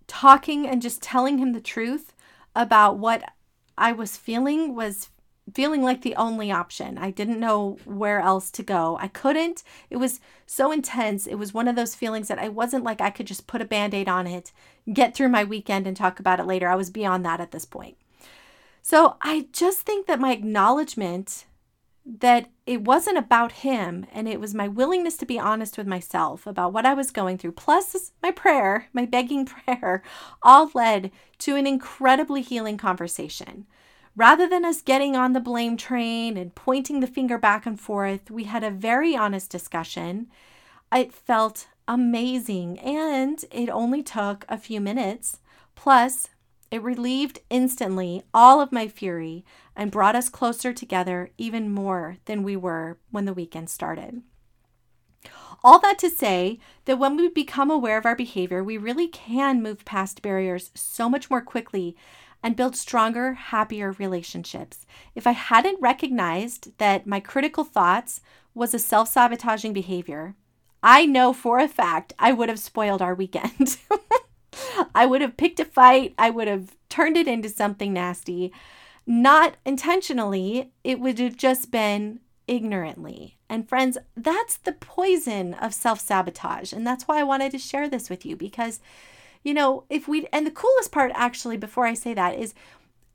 talking 0.07 0.69
and 0.69 0.81
just 0.81 1.03
telling 1.03 1.39
him 1.39 1.53
the 1.53 1.61
truth 1.61 2.15
about 2.55 2.99
what 2.99 3.25
I 3.77 3.91
was 3.91 4.17
feeling 4.17 4.77
was 4.77 5.11
feeling 5.55 5.83
like 5.83 6.03
the 6.03 6.17
only 6.17 6.51
option. 6.51 6.99
I 6.99 7.11
didn't 7.11 7.41
know 7.41 7.79
where 7.85 8.21
else 8.21 8.51
to 8.53 8.63
go. 8.63 8.99
I 9.01 9.09
couldn't. 9.09 9.63
It 9.91 9.97
was 9.97 10.21
so 10.47 10.73
intense. 10.73 11.27
It 11.27 11.37
was 11.37 11.55
one 11.55 11.69
of 11.69 11.77
those 11.77 11.95
feelings 11.95 12.29
that 12.29 12.39
I 12.39 12.49
wasn't 12.49 12.85
like 12.85 13.01
I 13.01 13.11
could 13.11 13.27
just 13.27 13.47
put 13.47 13.61
a 13.61 13.67
band 13.67 13.95
aid 13.95 14.09
on 14.09 14.27
it, 14.27 14.53
get 14.93 15.15
through 15.15 15.29
my 15.29 15.45
weekend, 15.45 15.87
and 15.87 15.97
talk 15.97 16.21
about 16.21 16.41
it 16.41 16.47
later. 16.47 16.69
I 16.69 16.77
was 16.77 16.91
beyond 16.91 17.25
that 17.25 17.41
at 17.41 17.53
this 17.53 17.65
point. 17.65 17.97
So 18.83 19.17
I 19.23 19.47
just 19.53 19.81
think 19.81 20.07
that 20.07 20.21
my 20.21 20.33
acknowledgement 20.33 21.45
that 22.05 22.51
it 22.67 22.83
wasn't 22.83 23.17
about 23.17 23.53
him 23.53 24.07
and 24.13 24.29
it 24.29 24.41
was 24.41 24.55
my 24.55 24.67
willingness 24.67 25.17
to 25.17 25.27
be 25.27 25.39
honest 25.39 25.79
with 25.79 25.87
myself 25.87 26.47
about 26.47 26.73
what 26.73 26.85
I 26.85 26.95
was 26.95 27.13
going 27.13 27.39
through, 27.39 27.53
plus 27.53 28.13
my 28.23 28.33
prayer, 28.33 28.89
my 28.93 29.07
begging 29.07 29.47
prayer, 29.67 30.03
all 30.43 30.71
led 30.75 31.13
to 31.39 31.57
an 31.57 31.67
incredibly 31.67 32.43
healing 32.43 32.77
conversation. 32.77 33.67
Rather 34.15 34.47
than 34.47 34.65
us 34.65 34.83
getting 34.83 35.17
on 35.17 35.33
the 35.33 35.41
blame 35.41 35.77
train 35.77 36.37
and 36.37 36.55
pointing 36.55 37.01
the 37.01 37.07
finger 37.07 37.39
back 37.39 37.65
and 37.65 37.81
forth, 37.81 38.31
we 38.31 38.45
had 38.45 38.63
a 38.63 38.71
very 38.71 39.17
honest 39.17 39.51
discussion. 39.51 40.27
It 40.93 41.13
felt 41.13 41.69
amazing 41.89 42.79
and 42.81 43.43
it 43.51 43.71
only 43.71 44.03
took 44.03 44.45
a 44.49 44.59
few 44.59 44.81
minutes. 44.81 45.39
Plus, 45.75 46.29
it 46.71 46.83
relieved 46.83 47.41
instantly 47.49 48.23
all 48.35 48.61
of 48.61 48.73
my 48.73 48.87
fury 48.87 49.45
and 49.75 49.91
brought 49.91 50.17
us 50.17 50.29
closer 50.29 50.73
together 50.73 51.31
even 51.39 51.71
more 51.71 52.19
than 52.27 52.43
we 52.43 52.57
were 52.57 52.99
when 53.11 53.25
the 53.25 53.35
weekend 53.35 53.71
started. 53.71 54.23
All 55.65 55.79
that 55.79 55.99
to 56.01 56.11
say 56.11 56.59
that 56.87 56.99
when 56.99 57.17
we 57.17 57.29
become 57.29 57.71
aware 57.71 57.97
of 57.97 58.05
our 58.05 58.17
behavior, 58.17 58.65
we 58.65 58.77
really 58.77 59.07
can 59.07 59.63
move 59.63 59.85
past 59.85 60.21
barriers 60.21 60.71
so 60.75 61.09
much 61.09 61.31
more 61.31 61.41
quickly 61.41 61.97
and 62.43 62.57
build 62.57 62.75
stronger, 62.77 63.35
happier 63.35 63.93
relationships. 63.93 64.87
If 65.15 65.27
I 65.27 65.33
hadn't 65.33 65.81
recognized 65.81 66.77
that 66.79 67.07
my 67.07 67.21
critical 67.21 67.65
thoughts 67.65 68.21
was 68.55 68.75
a 68.75 68.79
self 68.79 69.09
sabotaging 69.09 69.73
behavior, 69.73 70.35
I 70.83 71.07
know 71.07 71.33
for 71.33 71.59
a 71.59 71.69
fact 71.69 72.13
I 72.19 72.33
would 72.33 72.49
have 72.49 72.59
spoiled 72.59 73.03
our 73.03 73.15
weekend. 73.15 73.77
I 74.95 75.07
would 75.07 75.21
have 75.21 75.37
picked 75.37 75.61
a 75.61 75.65
fight. 75.65 76.15
I 76.19 76.31
would 76.31 76.49
have 76.49 76.77
turned 76.89 77.17
it 77.17 77.29
into 77.29 77.49
something 77.49 77.93
nasty. 77.93 78.53
Not 79.07 79.57
intentionally, 79.65 80.73
it 80.85 81.01
would 81.01 81.19
have 81.19 81.37
just 81.37 81.71
been 81.71 82.21
ignorantly. 82.47 83.39
And 83.49 83.69
friends, 83.69 83.99
that's 84.17 84.57
the 84.57 84.73
poison 84.73 85.55
of 85.55 85.75
self 85.75 86.01
sabotage. 86.01 86.73
And 86.73 86.87
that's 86.87 87.07
why 87.07 87.21
I 87.21 87.25
wanted 87.25 87.53
to 87.53 87.59
share 87.59 87.89
this 87.89 88.11
with 88.11 88.25
you 88.25 88.37
because, 88.37 88.81
you 89.43 89.55
know, 89.55 89.85
if 89.91 90.09
we, 90.09 90.27
and 90.33 90.47
the 90.47 90.51
coolest 90.51 90.93
part 90.93 91.13
actually, 91.15 91.57
before 91.57 91.87
I 91.87 91.95
say 91.95 92.15
that, 92.15 92.39
is 92.39 92.55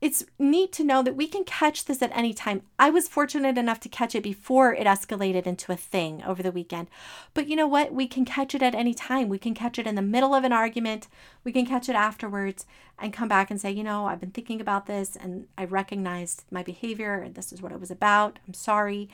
it's 0.00 0.24
neat 0.38 0.72
to 0.72 0.84
know 0.84 1.02
that 1.02 1.16
we 1.16 1.26
can 1.26 1.42
catch 1.42 1.84
this 1.84 2.02
at 2.02 2.16
any 2.16 2.32
time. 2.32 2.62
I 2.78 2.88
was 2.88 3.08
fortunate 3.08 3.58
enough 3.58 3.80
to 3.80 3.88
catch 3.88 4.14
it 4.14 4.22
before 4.22 4.72
it 4.72 4.86
escalated 4.86 5.44
into 5.44 5.72
a 5.72 5.76
thing 5.76 6.22
over 6.22 6.40
the 6.40 6.52
weekend. 6.52 6.88
But 7.34 7.48
you 7.48 7.56
know 7.56 7.66
what? 7.66 7.92
We 7.92 8.06
can 8.06 8.24
catch 8.24 8.54
it 8.54 8.62
at 8.62 8.76
any 8.76 8.94
time. 8.94 9.28
We 9.28 9.38
can 9.38 9.54
catch 9.54 9.76
it 9.76 9.88
in 9.88 9.96
the 9.96 10.02
middle 10.02 10.34
of 10.34 10.44
an 10.44 10.52
argument. 10.52 11.08
We 11.42 11.50
can 11.50 11.66
catch 11.66 11.88
it 11.88 11.96
afterwards 11.96 12.64
and 12.96 13.12
come 13.12 13.28
back 13.28 13.50
and 13.50 13.60
say, 13.60 13.72
you 13.72 13.82
know, 13.82 14.06
I've 14.06 14.20
been 14.20 14.30
thinking 14.30 14.60
about 14.60 14.86
this 14.86 15.16
and 15.16 15.48
I 15.56 15.64
recognized 15.64 16.44
my 16.50 16.62
behavior 16.62 17.14
and 17.14 17.34
this 17.34 17.52
is 17.52 17.60
what 17.60 17.72
it 17.72 17.80
was 17.80 17.90
about. 17.90 18.38
I'm 18.46 18.54
sorry. 18.54 19.08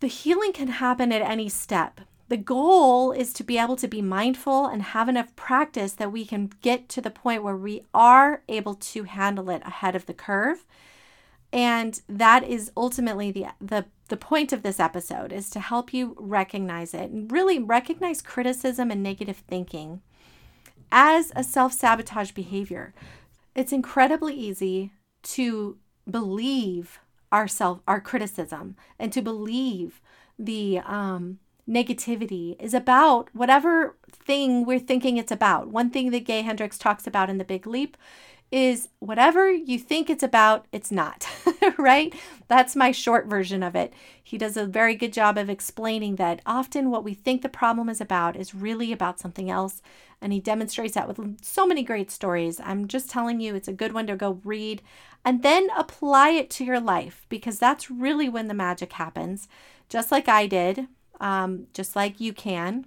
The 0.00 0.06
healing 0.06 0.54
can 0.54 0.68
happen 0.68 1.12
at 1.12 1.20
any 1.20 1.50
step. 1.50 2.00
The 2.30 2.36
goal 2.36 3.10
is 3.10 3.32
to 3.32 3.42
be 3.42 3.58
able 3.58 3.74
to 3.74 3.88
be 3.88 4.00
mindful 4.00 4.66
and 4.66 4.82
have 4.82 5.08
enough 5.08 5.34
practice 5.34 5.94
that 5.94 6.12
we 6.12 6.24
can 6.24 6.52
get 6.62 6.88
to 6.90 7.00
the 7.00 7.10
point 7.10 7.42
where 7.42 7.56
we 7.56 7.82
are 7.92 8.42
able 8.48 8.74
to 8.74 9.02
handle 9.02 9.50
it 9.50 9.62
ahead 9.66 9.96
of 9.96 10.06
the 10.06 10.14
curve. 10.14 10.64
And 11.52 12.00
that 12.08 12.44
is 12.44 12.70
ultimately 12.76 13.32
the 13.32 13.46
the 13.60 13.86
the 14.06 14.16
point 14.16 14.52
of 14.52 14.62
this 14.62 14.78
episode 14.78 15.32
is 15.32 15.50
to 15.50 15.58
help 15.58 15.92
you 15.92 16.14
recognize 16.20 16.94
it 16.94 17.10
and 17.10 17.32
really 17.32 17.58
recognize 17.58 18.22
criticism 18.22 18.92
and 18.92 19.02
negative 19.02 19.38
thinking 19.48 20.00
as 20.92 21.32
a 21.34 21.42
self-sabotage 21.42 22.30
behavior. 22.30 22.94
It's 23.56 23.72
incredibly 23.72 24.34
easy 24.34 24.92
to 25.24 25.78
believe 26.08 27.00
our 27.32 27.48
self 27.48 27.80
our 27.88 28.00
criticism 28.00 28.76
and 29.00 29.12
to 29.12 29.20
believe 29.20 30.00
the 30.38 30.78
um 30.78 31.40
negativity 31.70 32.60
is 32.60 32.74
about 32.74 33.28
whatever 33.32 33.96
thing 34.10 34.64
we're 34.66 34.80
thinking 34.80 35.16
it's 35.16 35.32
about. 35.32 35.68
One 35.68 35.90
thing 35.90 36.10
that 36.10 36.24
Gay 36.24 36.42
Hendricks 36.42 36.78
talks 36.78 37.06
about 37.06 37.30
in 37.30 37.38
The 37.38 37.44
Big 37.44 37.66
Leap 37.66 37.96
is 38.50 38.88
whatever 38.98 39.50
you 39.50 39.78
think 39.78 40.10
it's 40.10 40.24
about, 40.24 40.66
it's 40.72 40.90
not, 40.90 41.28
right? 41.78 42.12
That's 42.48 42.74
my 42.74 42.90
short 42.90 43.26
version 43.26 43.62
of 43.62 43.76
it. 43.76 43.92
He 44.22 44.36
does 44.36 44.56
a 44.56 44.66
very 44.66 44.96
good 44.96 45.12
job 45.12 45.38
of 45.38 45.48
explaining 45.48 46.16
that 46.16 46.42
often 46.44 46.90
what 46.90 47.04
we 47.04 47.14
think 47.14 47.42
the 47.42 47.48
problem 47.48 47.88
is 47.88 48.00
about 48.00 48.34
is 48.34 48.54
really 48.54 48.90
about 48.92 49.20
something 49.20 49.48
else. 49.48 49.82
And 50.20 50.32
he 50.32 50.40
demonstrates 50.40 50.94
that 50.94 51.06
with 51.06 51.44
so 51.44 51.64
many 51.64 51.84
great 51.84 52.10
stories. 52.10 52.60
I'm 52.60 52.88
just 52.88 53.08
telling 53.08 53.40
you, 53.40 53.54
it's 53.54 53.68
a 53.68 53.72
good 53.72 53.92
one 53.92 54.08
to 54.08 54.16
go 54.16 54.40
read 54.44 54.82
and 55.24 55.42
then 55.44 55.68
apply 55.76 56.30
it 56.30 56.50
to 56.50 56.64
your 56.64 56.80
life 56.80 57.26
because 57.28 57.58
that's 57.58 57.90
really 57.90 58.28
when 58.28 58.48
the 58.48 58.54
magic 58.54 58.94
happens. 58.94 59.48
Just 59.88 60.10
like 60.10 60.28
I 60.28 60.46
did, 60.46 60.88
um, 61.20 61.66
just 61.72 61.94
like 61.94 62.20
you 62.20 62.32
can. 62.32 62.86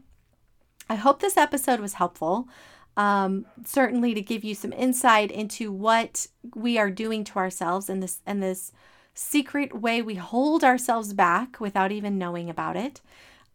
I 0.90 0.96
hope 0.96 1.22
this 1.22 1.38
episode 1.38 1.80
was 1.80 1.94
helpful. 1.94 2.48
Um, 2.96 3.46
certainly 3.66 4.14
to 4.14 4.22
give 4.22 4.44
you 4.44 4.54
some 4.54 4.74
insight 4.74 5.32
into 5.32 5.72
what 5.72 6.28
we 6.54 6.78
are 6.78 6.92
doing 6.92 7.24
to 7.26 7.40
ourselves 7.40 7.90
and 7.90 8.04
this 8.04 8.22
and 8.26 8.44
this 8.44 8.72
secret 9.16 9.80
way 9.80 10.02
we 10.02 10.16
hold 10.16 10.64
ourselves 10.64 11.14
back 11.14 11.60
without 11.60 11.92
even 11.92 12.18
knowing 12.18 12.50
about 12.50 12.76
it. 12.76 13.02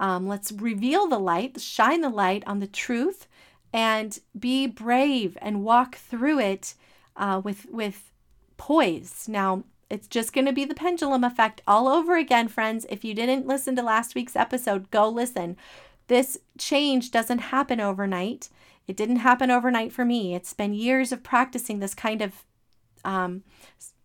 Um, 0.00 0.26
let's 0.26 0.52
reveal 0.52 1.06
the 1.06 1.18
light, 1.18 1.60
shine 1.60 2.00
the 2.00 2.08
light 2.08 2.44
on 2.46 2.60
the 2.60 2.66
truth, 2.66 3.26
and 3.72 4.18
be 4.38 4.66
brave 4.66 5.36
and 5.40 5.64
walk 5.64 5.96
through 5.96 6.40
it 6.40 6.74
uh, 7.16 7.40
with 7.44 7.66
with 7.70 8.12
poise. 8.56 9.26
Now, 9.28 9.64
it's 9.90 10.06
just 10.06 10.32
going 10.32 10.46
to 10.46 10.52
be 10.52 10.64
the 10.64 10.74
pendulum 10.74 11.24
effect 11.24 11.62
all 11.66 11.88
over 11.88 12.16
again, 12.16 12.48
friends. 12.48 12.86
If 12.90 13.04
you 13.04 13.14
didn't 13.14 13.46
listen 13.46 13.74
to 13.76 13.82
last 13.82 14.14
week's 14.14 14.36
episode, 14.36 14.90
go 14.90 15.08
listen. 15.08 15.56
This 16.08 16.38
change 16.58 17.10
doesn't 17.10 17.38
happen 17.38 17.80
overnight. 17.80 18.48
It 18.86 18.96
didn't 18.96 19.16
happen 19.16 19.50
overnight 19.50 19.92
for 19.92 20.04
me. 20.04 20.34
It's 20.34 20.52
been 20.54 20.74
years 20.74 21.12
of 21.12 21.22
practicing 21.22 21.78
this 21.78 21.94
kind 21.94 22.22
of 22.22 22.44
um, 23.04 23.44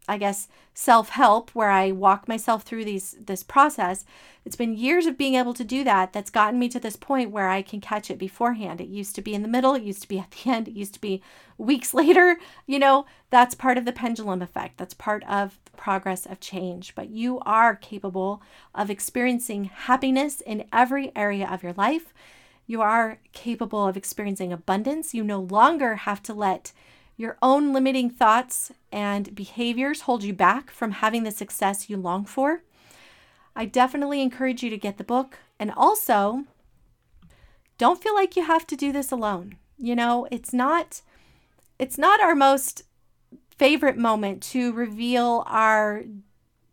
I 0.07 0.17
guess 0.17 0.49
self-help 0.73 1.51
where 1.51 1.69
I 1.69 1.91
walk 1.91 2.27
myself 2.27 2.63
through 2.63 2.83
these 2.83 3.15
this 3.19 3.41
process. 3.41 4.03
It's 4.43 4.57
been 4.57 4.75
years 4.75 5.05
of 5.05 5.17
being 5.17 5.35
able 5.35 5.53
to 5.53 5.63
do 5.63 5.83
that 5.85 6.11
that's 6.11 6.29
gotten 6.29 6.59
me 6.59 6.67
to 6.69 6.79
this 6.79 6.97
point 6.97 7.31
where 7.31 7.47
I 7.47 7.61
can 7.61 7.79
catch 7.79 8.11
it 8.11 8.17
beforehand. 8.17 8.81
It 8.81 8.89
used 8.89 9.15
to 9.15 9.21
be 9.21 9.33
in 9.33 9.43
the 9.43 9.47
middle, 9.47 9.75
it 9.75 9.83
used 9.83 10.01
to 10.01 10.07
be 10.07 10.19
at 10.19 10.31
the 10.31 10.49
end, 10.51 10.67
it 10.67 10.73
used 10.73 10.93
to 10.95 11.01
be 11.01 11.21
weeks 11.57 11.93
later, 11.93 12.37
you 12.67 12.79
know, 12.79 13.05
that's 13.29 13.55
part 13.55 13.77
of 13.77 13.85
the 13.85 13.93
pendulum 13.93 14.41
effect. 14.41 14.77
That's 14.77 14.93
part 14.93 15.23
of 15.23 15.57
the 15.65 15.71
progress 15.71 16.25
of 16.25 16.41
change, 16.41 16.95
but 16.95 17.09
you 17.09 17.39
are 17.45 17.75
capable 17.75 18.41
of 18.75 18.89
experiencing 18.89 19.65
happiness 19.65 20.41
in 20.41 20.65
every 20.73 21.11
area 21.15 21.47
of 21.47 21.63
your 21.63 21.73
life. 21.73 22.13
You 22.65 22.81
are 22.81 23.19
capable 23.31 23.87
of 23.87 23.97
experiencing 23.97 24.51
abundance. 24.51 25.13
You 25.13 25.23
no 25.23 25.39
longer 25.39 25.95
have 25.95 26.23
to 26.23 26.33
let 26.33 26.71
your 27.15 27.37
own 27.41 27.73
limiting 27.73 28.09
thoughts 28.09 28.71
and 28.91 29.35
behaviors 29.35 30.01
hold 30.01 30.23
you 30.23 30.33
back 30.33 30.71
from 30.71 30.91
having 30.91 31.23
the 31.23 31.31
success 31.31 31.89
you 31.89 31.97
long 31.97 32.25
for. 32.25 32.63
I 33.55 33.65
definitely 33.65 34.21
encourage 34.21 34.63
you 34.63 34.69
to 34.69 34.77
get 34.77 34.97
the 34.97 35.03
book. 35.03 35.37
And 35.59 35.71
also, 35.71 36.45
don't 37.77 38.01
feel 38.01 38.15
like 38.15 38.35
you 38.35 38.43
have 38.43 38.65
to 38.67 38.75
do 38.75 38.91
this 38.91 39.11
alone. 39.11 39.57
You 39.77 39.95
know, 39.95 40.27
it's 40.31 40.53
not 40.53 41.01
it's 41.79 41.97
not 41.97 42.21
our 42.21 42.35
most 42.35 42.83
favorite 43.57 43.97
moment 43.97 44.41
to 44.43 44.71
reveal 44.73 45.43
our 45.47 46.03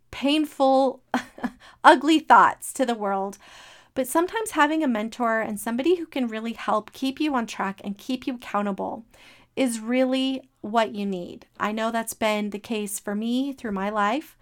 painful 0.09 1.01
ugly 1.83 2.19
thoughts 2.19 2.73
to 2.73 2.85
the 2.85 2.95
world. 2.95 3.37
But 3.93 4.07
sometimes 4.07 4.51
having 4.51 4.83
a 4.83 4.87
mentor 4.87 5.41
and 5.41 5.59
somebody 5.59 5.95
who 5.95 6.05
can 6.05 6.27
really 6.27 6.53
help 6.53 6.93
keep 6.93 7.19
you 7.19 7.35
on 7.35 7.45
track 7.45 7.81
and 7.83 7.97
keep 7.97 8.25
you 8.25 8.35
accountable 8.35 9.05
is 9.61 9.79
really 9.79 10.41
what 10.61 10.95
you 10.95 11.05
need. 11.05 11.45
I 11.59 11.71
know 11.71 11.91
that's 11.91 12.15
been 12.15 12.49
the 12.49 12.57
case 12.57 12.99
for 12.99 13.13
me 13.13 13.53
through 13.53 13.73
my 13.73 13.91
life, 13.91 14.35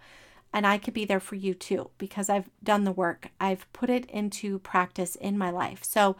and 0.50 0.66
I 0.66 0.78
could 0.78 0.94
be 0.94 1.04
there 1.04 1.20
for 1.20 1.34
you 1.34 1.52
too 1.52 1.90
because 1.98 2.30
I've 2.30 2.48
done 2.64 2.84
the 2.84 2.90
work. 2.90 3.28
I've 3.38 3.70
put 3.74 3.90
it 3.90 4.06
into 4.06 4.60
practice 4.60 5.16
in 5.16 5.36
my 5.36 5.50
life. 5.50 5.84
So 5.84 6.16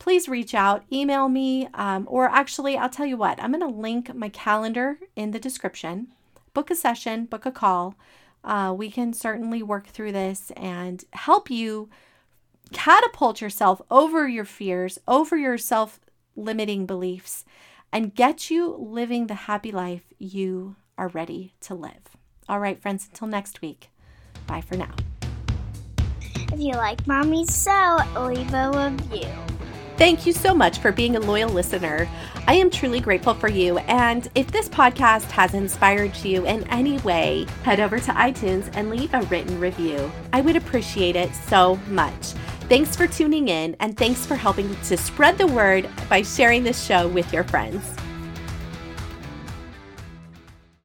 please 0.00 0.28
reach 0.28 0.52
out, 0.52 0.82
email 0.92 1.28
me, 1.28 1.68
um, 1.74 2.08
or 2.10 2.28
actually, 2.28 2.76
I'll 2.76 2.88
tell 2.88 3.06
you 3.06 3.16
what, 3.16 3.40
I'm 3.40 3.52
going 3.52 3.60
to 3.60 3.80
link 3.80 4.12
my 4.16 4.30
calendar 4.30 4.98
in 5.14 5.30
the 5.30 5.38
description. 5.38 6.08
Book 6.52 6.72
a 6.72 6.74
session, 6.74 7.26
book 7.26 7.46
a 7.46 7.52
call. 7.52 7.94
Uh, 8.42 8.74
we 8.76 8.90
can 8.90 9.12
certainly 9.12 9.62
work 9.62 9.86
through 9.86 10.10
this 10.10 10.50
and 10.56 11.04
help 11.12 11.50
you 11.50 11.88
catapult 12.72 13.40
yourself 13.40 13.80
over 13.92 14.26
your 14.26 14.44
fears, 14.44 14.98
over 15.06 15.36
your 15.36 15.56
self 15.56 16.00
limiting 16.34 16.84
beliefs, 16.84 17.44
and 17.92 18.14
get 18.14 18.50
you 18.50 18.74
living 18.78 19.26
the 19.26 19.34
happy 19.34 19.72
life 19.72 20.12
you 20.18 20.76
are 20.96 21.08
ready 21.08 21.54
to 21.60 21.74
live. 21.74 22.16
All 22.48 22.60
right, 22.60 22.80
friends, 22.80 23.08
until 23.10 23.28
next 23.28 23.62
week. 23.62 23.90
Bye 24.46 24.60
for 24.60 24.76
now. 24.76 24.94
If 26.52 26.58
you 26.58 26.72
like 26.72 27.06
Mommy 27.06 27.46
So, 27.46 27.98
leave 28.18 28.52
a 28.52 28.70
review. 28.90 29.28
Thank 29.96 30.24
you 30.24 30.32
so 30.32 30.54
much 30.54 30.78
for 30.78 30.92
being 30.92 31.16
a 31.16 31.20
loyal 31.20 31.50
listener. 31.50 32.08
I 32.48 32.54
am 32.54 32.70
truly 32.70 33.00
grateful 33.00 33.34
for 33.34 33.48
you. 33.48 33.78
And 33.80 34.28
if 34.34 34.50
this 34.50 34.66
podcast 34.68 35.30
has 35.30 35.52
inspired 35.52 36.16
you 36.24 36.46
in 36.46 36.66
any 36.68 36.96
way, 37.00 37.46
head 37.64 37.80
over 37.80 37.98
to 37.98 38.10
iTunes 38.12 38.70
and 38.74 38.88
leave 38.88 39.12
a 39.12 39.20
written 39.24 39.60
review. 39.60 40.10
I 40.32 40.40
would 40.40 40.56
appreciate 40.56 41.16
it 41.16 41.34
so 41.34 41.76
much. 41.88 42.32
Thanks 42.70 42.94
for 42.94 43.08
tuning 43.08 43.48
in, 43.48 43.74
and 43.80 43.96
thanks 43.96 44.24
for 44.24 44.36
helping 44.36 44.76
to 44.82 44.96
spread 44.96 45.36
the 45.38 45.46
word 45.48 45.90
by 46.08 46.22
sharing 46.22 46.62
this 46.62 46.80
show 46.80 47.08
with 47.08 47.32
your 47.32 47.42
friends. 47.42 47.99